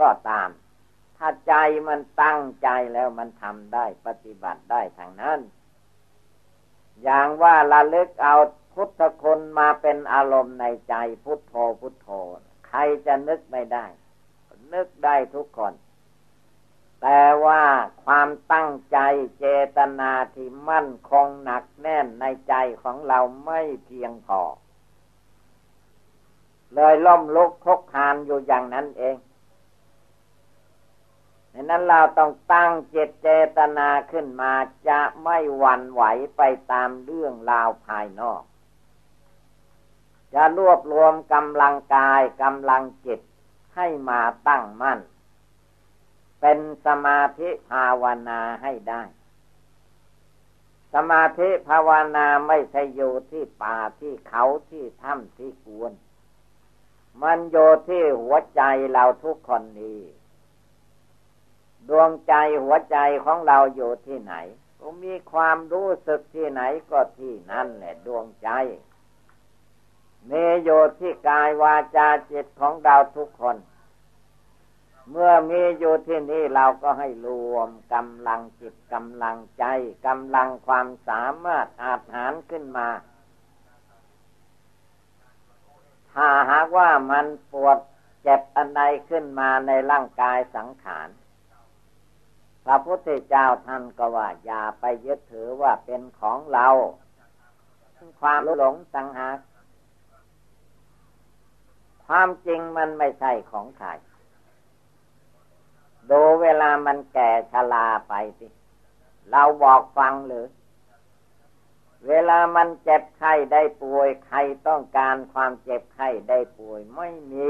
[0.00, 0.48] ก็ตาม
[1.16, 1.54] ถ้าใจ
[1.88, 5.40] มันตั้งใจแล้วมันทำได้ปฏิบัติได้ทางนั้น
[7.02, 8.36] อย่างว่าละลึกเอา
[8.72, 10.94] พุทธคุณมาเป็นอารมณ์ในใจ
[11.24, 12.08] พุทโธพุทโธ
[12.66, 13.86] ใครจะนึกไม่ได้
[14.74, 15.74] นึกได้ทุกคน
[17.02, 17.62] แต่ว่า
[18.04, 18.98] ความตั้งใจ
[19.38, 19.46] เจ
[19.76, 24.40] ตนาที่มั่นคงหนักแน่นในใจของเราไม่เพียงพอ
[26.74, 29.16] เลยล่มลุกทุกคานอยู่อย่างนั้นเอง
[31.60, 34.52] ดังนั้นเราต้องตั้งเจตเจตนาขึ้นมา
[34.88, 36.02] จะไม่หวั่นไหว
[36.36, 36.42] ไป
[36.72, 38.42] ตามเรื่องราวภายนอก
[40.34, 43.20] จะรวบรวมกำลังกายกำลังจิต
[43.76, 44.98] ให้มาตั้งมั่น
[46.40, 49.02] เป็นสมาธิภาวนาให้ได้
[50.94, 55.92] สมาธิภาวนาไม่ใช่อยู่ที่ป่าที่เขาที่ถ้ำที่กวน
[57.22, 57.56] มันโย
[57.88, 60.00] ที่หัวใจเราทุกคนนี้
[61.90, 64.34] ดวงใจหัวใจของเราอยู่ที่ไหน
[65.02, 68.48] มีความรู้สึกที่ไหนก็ที่นั่นแหละดวงใจ
[70.30, 70.70] มีโย
[71.00, 73.56] ที่กายวาจาจิตของเราทุกคน
[75.10, 79.64] เมื่อมีอยู่ที่นี่เราก็ให้รวมกำลังจิตกำลังใจ
[80.06, 82.88] กำลังความสามารถอาหารขึ้นมา
[86.12, 87.78] ถ้าหากว่ามันปวด
[88.22, 91.08] เจ็บอันใดขึ้นมาในร่างกายสังขาร
[92.64, 96.68] พระพุทธเจ้าท่านก็ว่า อย่าไปยึดถือว่าเป็นของเรา
[98.20, 99.38] ความหลงสังหาก
[102.06, 103.88] ความจริงมันไม่ใช่ของใคร
[106.10, 108.46] ดูเวลามันแก่ชราไปสิ
[109.30, 110.46] เราบอกฟังหรือ
[112.08, 117.48] เวลามันเจ็บไข้ได้ป่วย ใครต้องการความเจ็บไข้ได้ป่วย ไม่มี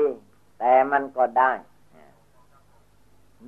[0.58, 1.52] แต่มันก็ได้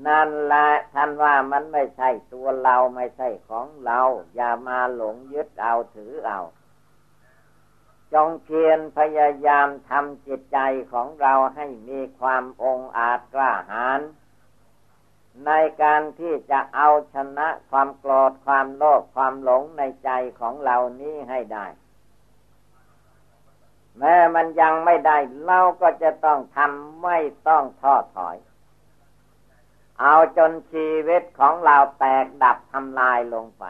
[0.07, 4.01] นั่นแหละท่านว่ามันไม่ใช่ตัวเราไม่ใช่ของเรา
[4.35, 6.41] อย่ามาหลงยึดเอาถือเอา
[8.13, 10.59] จงเพียรพยายามทำจิตใจ
[10.93, 14.01] ของเราให้มีความองอาจกล้าหาญ
[15.47, 15.51] ใน
[15.83, 21.67] การที่จะเอาชนะความโกรธความโลภความหลงในใจของเรานี้ให้ได้
[23.99, 27.19] แม้มันยังไม่ได้ เราก็จะต้องทำไม่
[27.49, 28.37] ต้องท้อถอย
[30.01, 33.65] เอาจนชีวิตของเราแตกดับทำลายลงไป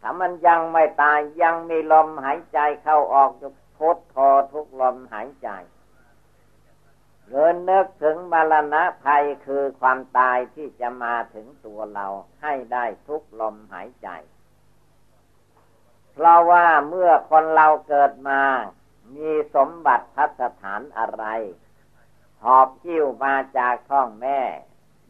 [0.00, 4.16] ถ้ามันยังไม่ตายยังมีลมหายใจเข้าออกอยู่พุทโธ
[4.52, 5.48] ทุกลมหายใจ
[7.28, 12.06] เรินนึกถึงมรณะภัยคือความตายที่จะมาถึงตัวเรา
[12.42, 14.08] ให้ได้ทุกลมหายใจ
[16.12, 18.42] เพราะว่าเมื่อคนเราเกิดมา
[19.16, 21.24] มีสมบัติพัสถานอะไร
[22.44, 24.40] หอบหิ้วมาจากท้องแม่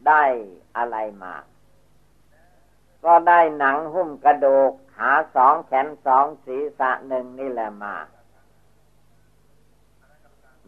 [0.07, 0.25] ได้
[0.77, 1.35] อะไรมา
[3.05, 7.97] ก็ได้หนังหุ้มกระดูกขาสองแขนสองศีรษะหนึ่งนี่แหละมา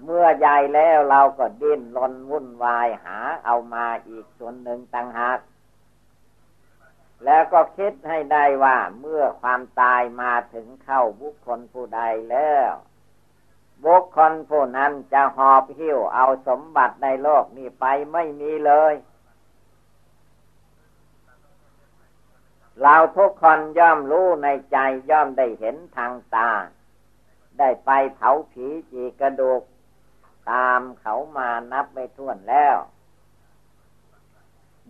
[0.04, 5.38] เมื่อใหญ่แล้วเราก็ดิ้นรนวุ่นวายหาเอามาอีกส่วนหนึ่งต่างหาก
[7.24, 12.70] แล้วก็คิดให้ได้ว่าเมื่อความตายมาถึงเข้าบุคคลผู้ใดแล้ว
[13.84, 18.94] บุคคลผู้นั้นจะหอบหิ้วเอาสมบัติในโลกนี้ไปไม่มีเลย
[22.82, 24.76] เราทุกคนย่อมรู้ในใจ
[25.10, 26.50] ย่อมได้เห็นทางตา
[27.58, 29.62] ได้ไปเผาผีจีกระดูก
[30.50, 32.76] ตามเขามานับไม่ถ้วนแล้ว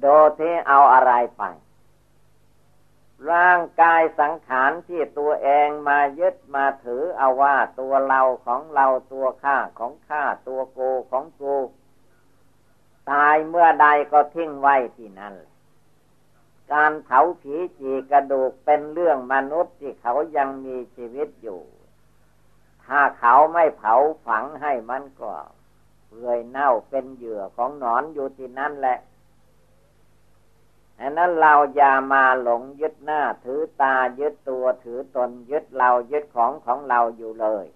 [0.01, 0.07] โด
[0.38, 1.43] ที่เอาอะไรไป
[3.33, 11.43] ร่างกายสังขารที่ตัวเองมายึดมาถือเอาว่าตัวเราของเราตัวข้าของข้าตัวโกของโก
[13.11, 15.35] ตายเมื่อใดก็ทิ้งไว้ที่นั่น
[16.73, 21.61] การเผาผีจีกระดูกเป็นเรื่องมนุษย์ที่เขายังมีชีวิตอยู่
[22.87, 23.95] ถ้าเขาไม่เผา
[24.27, 25.33] ฝังให้มันก็
[26.07, 28.99] เปื่อยเน่าเป็นเหยื่อของหนอนอยู่ที่นั่นแหละ
[31.01, 37.67] อันนั้นเราอย่ามาหลงยึดหน้า ถือตายึดตัวถือตนยึดเรายึดของของเราอยู่เลย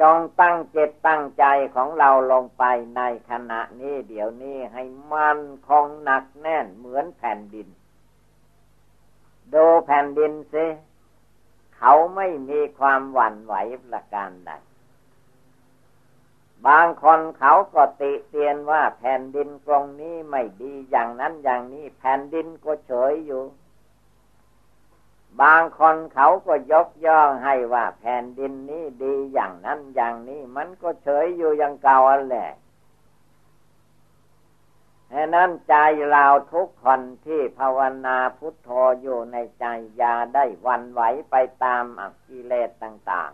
[0.00, 2.64] จงตั้งเจตตั้งใจของเราลงไป
[2.96, 5.38] ในขณะนี้เดี๋ยวนี้ให้มัน
[5.68, 7.68] คงหนักแน่นเหมือนแผ่นดิน
[9.54, 10.66] ดูแผ่นดินสิ
[11.76, 14.52] เขาไม่มีความหวั่นไหวประการใด
[16.66, 23.44] บางคนเขาก็ติเตียนว่าแผ่นดินตรงนี้ไม่ดีอย่างนั้นอย่างนี้ แผ่นดินก็เฉยอยู่
[25.42, 32.50] บางคนเขาก็ยกย่องให้ว่าแผ่นดินนี้ดีอย่างนั้นอย่างนี้ มันก็เฉยอยู่อย่างเก่าอันแหละ
[35.12, 35.74] ฉะนั้นใจ
[36.10, 38.68] เราทุกคนที่ภาวนาพุทโธ
[39.02, 39.64] อยู่ในใจ
[40.00, 41.34] ยาได้วันไหวไป
[41.64, 43.32] ตามอกิเลสต่าง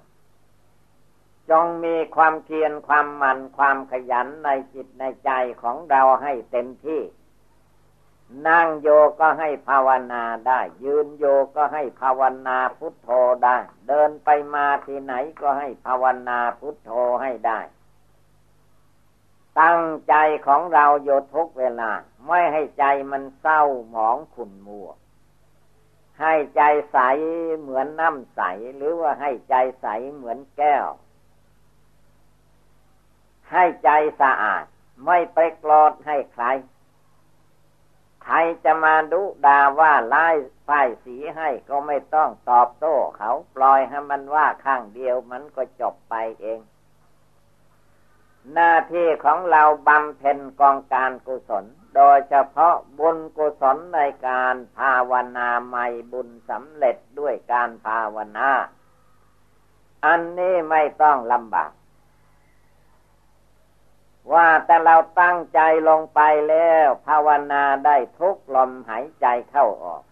[1.51, 5.31] จงมีความเพียรความหมั่นความขยันในจิตในใจ
[5.63, 7.03] ของเราให้เต็มที่
[8.49, 8.89] นั่งโย
[9.21, 11.25] ก็ให้ภาวนาได้ ยืนโย
[11.57, 13.11] ก็ให้ภาวนาพุทโธ
[13.45, 13.57] ได้
[13.89, 16.91] เดินไปมาที่ไหนก็ให้ภาวนาพุทโธ
[17.23, 17.61] ให้ได้
[19.61, 20.15] ตั้งใจ
[20.47, 21.91] ของเราโยทุกเวลา
[22.27, 24.89] ไม่ให้ใจมันเศร้าหมองขุ่นมัว
[26.21, 26.99] ให้ใจใส
[27.59, 28.41] เหมือนน้ำใส
[28.77, 30.87] หรือว่าให้ใจใสเหมือนแก้ว
[33.53, 33.91] ให้ใจ
[34.21, 34.65] สะอาด
[35.07, 36.45] ไม่ไปกรอดให้ใคร
[38.23, 40.29] ใครจะมาดุดาว่าไล่
[40.69, 46.61] ป้ายสีให้ก็ไม่ต้องตอบโต้เขาปล่อยให้มันว่าข้างเดียวมันก็จบไปเอง
[48.55, 51.65] หน้าที่ของเราบำเพ็ญกองการกุศล
[51.97, 58.51] โดยเฉพาะบุญกุศลในการภาวนาใหม่บุญสำเร็จด้วยการภาวนา
[60.07, 61.71] อันนี้ไม่ต้องลำบาก
[64.33, 70.03] ว่าแต่เราตั้งใจลงไปแล้ว ภาวนาได้ทุกลมหายใจเข้าออก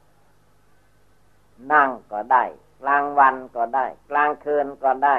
[1.72, 2.44] นั่งก็ได้
[2.80, 5.18] กลางวันก็ได้ กลางคืนก็ได้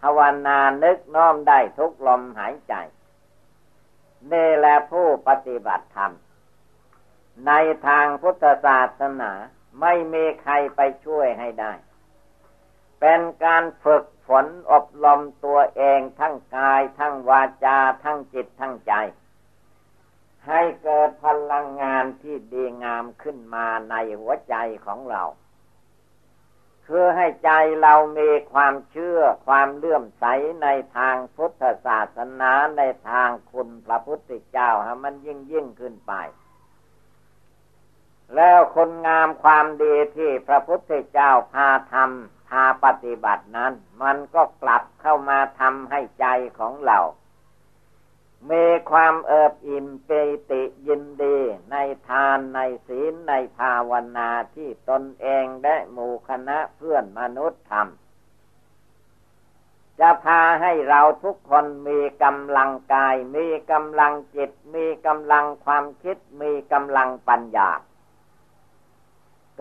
[0.00, 2.74] ภาวนานึกน้อมได้ทุกลมหายใจ
[4.32, 6.12] นี่แหละผู้ปฏิบัติธรรม
[7.46, 7.52] ใน
[7.86, 9.32] ทางพุทธศาสนา
[9.80, 11.72] ไม่มีใครไปช่วยให้ได้
[13.00, 14.04] เป็นการฝึก
[14.44, 18.94] นอบรมตัวเองทั้งกาย ทั้งวาจา ทั้งจิตทั้งใจ
[20.48, 24.54] ให้เกิดพลังงานที่ดีงามขึ้นมาในหัวใจ
[24.86, 25.22] ของเรา
[26.86, 27.50] คือให้ใจ
[27.82, 30.24] เรามีความเชื่อความเลื่อมใส
[30.62, 36.12] ในทางพุทธศาสนาในทางคุณพระพุทธเจ้าให้มันยิ่งยิ่งขึ้นไป
[38.36, 43.72] แล้วคนงามความดีที่พระพุทธเจ้าพาทำ พาปฏิบัตินั้น
[44.02, 46.26] มันก็กลับเข้ามาทำให้ใจ
[46.58, 46.98] ของเรา
[48.50, 50.10] มีความเอิบอิ่มเป
[50.50, 51.36] ติยินดี
[51.70, 51.76] ใน
[52.08, 67.70] ทานในศีลในภาวนาที่ตนเองและหมู่คณะเพื่อนมนุษย์ทำจะพาให้เราทุกคนมีกำลังกาย มีกำลังจิต มีกำลังความคิด มีกำลังปัญญา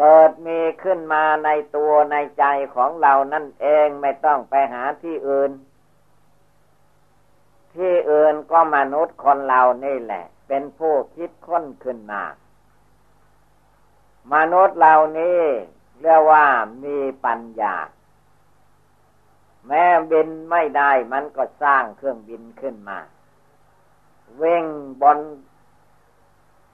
[0.03, 2.45] เกิดมีขึ้นมาในตัวในใจ
[2.75, 5.51] ของเรานั่นเองไม่ต้องไปหาที่อื่น
[7.75, 12.23] ที่อื่นก็มนุษย์คนเรานี่แหละ เป็นผู้คิดค้นขึ้นมา
[14.33, 15.39] มนุษย์เหล่านี้
[16.01, 16.45] เรียกว่า
[16.83, 17.75] มีปัญญา
[19.67, 22.99] แม้บินไม่ได้มันก็สร้างเครื่องบินขึ้นมา
[24.37, 24.65] เว่ง
[25.01, 25.19] บน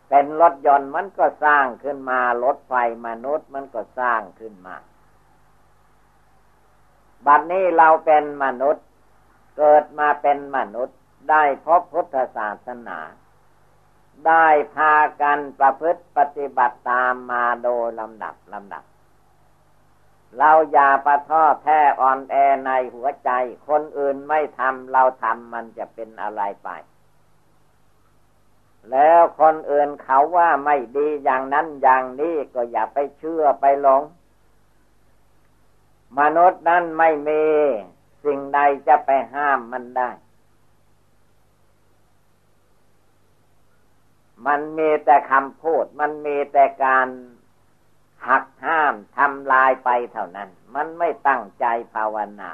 [0.10, 2.74] เป็นรถยนต์มันก็สร้างขึ้นมารถไฟ
[3.08, 4.76] มนุษย์มันก็สร้างขึ้นมา
[7.26, 8.86] บัดนี้เราเป็นมนุษย์
[9.58, 10.98] เกิดมาเป็นมนุษย์
[11.30, 13.00] ได้พบพุทธศาสนา
[14.28, 18.84] ได้พากันประพฤติปฏิบัติตามมาโดยลำดับลำดับ
[20.38, 22.36] เราอย่าประท้อแท้อ่อนแอ
[22.66, 23.30] ในหัวใจ
[23.68, 26.70] คนอื่นไม่ทำเราทำมันจะเป็นอะไรไป
[28.92, 34.02] แล้วคนอื่นเขาว่าไม่ดีอย่างนั้นอย่างนี้ก็อย่าไปเชื่อไปหลง
[36.20, 37.44] มนุษย์นั้นไม่มี
[38.24, 40.10] สิ่งใดจะไปห้ามมันได้
[44.46, 47.08] มันมีแต่คำพูด มันมีแต่การ
[48.28, 52.52] หักห้ามทำลายไปเท่านั้น มันไม่ตั้งใจภาวนา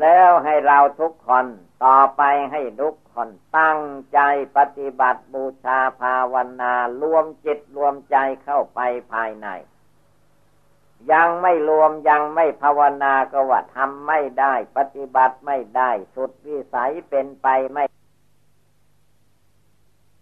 [0.00, 1.46] แล้วให้เราทุกคน
[1.84, 2.22] ต่อไป
[2.52, 3.80] ให้ทุก คนตั้ง
[4.12, 4.20] ใจ
[4.56, 8.80] ปฏิบัติบูชาภาวนารวมจิตรวมใจเข้าไป
[9.12, 9.48] ภายใน
[11.12, 17.84] ยังไม่รวมยังไม่ภาวนาก็ว่าทำไม่ได้ ปฏิบัติไม่ได้ สุดวิสัยเป็นไปไม่